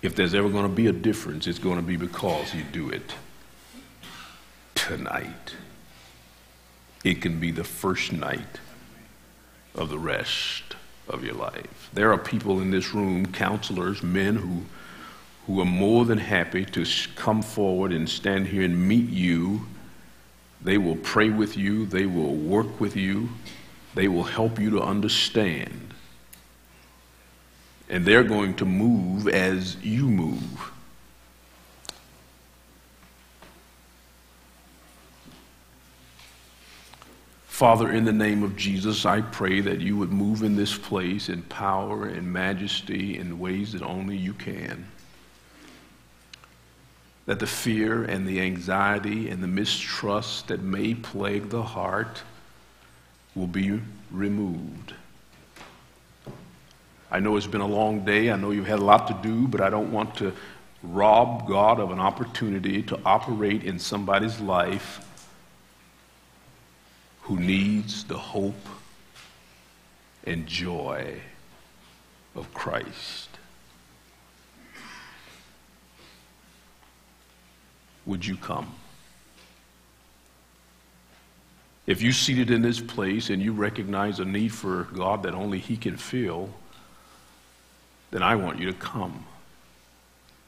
[0.00, 2.88] If there's ever going to be a difference, it's going to be because you do
[2.88, 3.14] it
[4.74, 5.54] tonight.
[7.04, 8.58] It can be the first night
[9.74, 10.76] of the rest
[11.08, 11.90] of your life.
[11.92, 14.62] There are people in this room, counselors, men who,
[15.46, 19.66] who are more than happy to come forward and stand here and meet you.
[20.62, 23.28] They will pray with you, they will work with you,
[23.94, 25.94] they will help you to understand.
[27.88, 30.72] And they're going to move as you move.
[37.46, 41.28] Father, in the name of Jesus, I pray that you would move in this place
[41.28, 44.88] in power and majesty in ways that only you can.
[47.26, 52.22] That the fear and the anxiety and the mistrust that may plague the heart
[53.34, 53.80] will be
[54.10, 54.94] removed.
[57.10, 58.30] I know it's been a long day.
[58.30, 60.32] I know you've had a lot to do, but I don't want to
[60.82, 65.06] rob God of an opportunity to operate in somebody's life
[67.22, 68.66] who needs the hope
[70.24, 71.20] and joy
[72.34, 73.28] of Christ.
[78.06, 78.74] Would you come?
[81.86, 85.58] If you're seated in this place and you recognize a need for God that only
[85.58, 86.50] He can fill,
[88.10, 89.26] then I want you to come.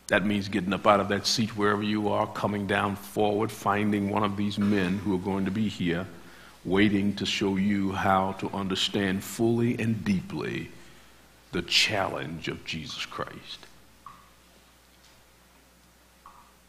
[0.08, 4.10] That means getting up out of that seat wherever you are, coming down forward, finding
[4.10, 6.06] one of these men who are going to be here
[6.64, 10.70] waiting to show you how to understand fully and deeply
[11.52, 13.66] the challenge of Jesus Christ.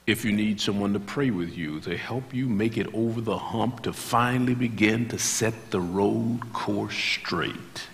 [0.07, 3.37] If you need someone to pray with you, to help you make it over the
[3.37, 7.87] hump, to finally begin to set the road course straight,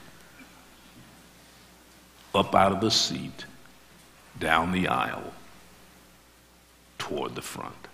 [2.36, 3.46] up out of the seat,
[4.38, 5.34] down the aisle,
[6.98, 7.88] toward the front.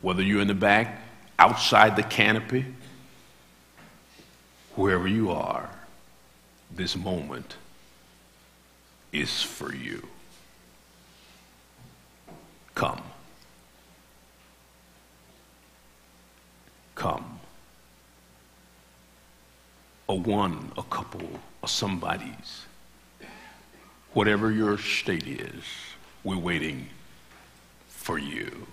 [0.00, 1.02] Whether you're in the back,
[1.38, 2.64] outside the canopy,
[4.74, 5.68] wherever you are,
[6.74, 7.56] this moment
[9.12, 10.02] is for you.
[12.74, 13.02] Come.
[16.94, 17.40] Come.
[20.08, 22.66] A one, a couple, a somebody's.
[24.12, 25.64] Whatever your state is,
[26.22, 26.88] we're waiting
[27.88, 28.66] for you.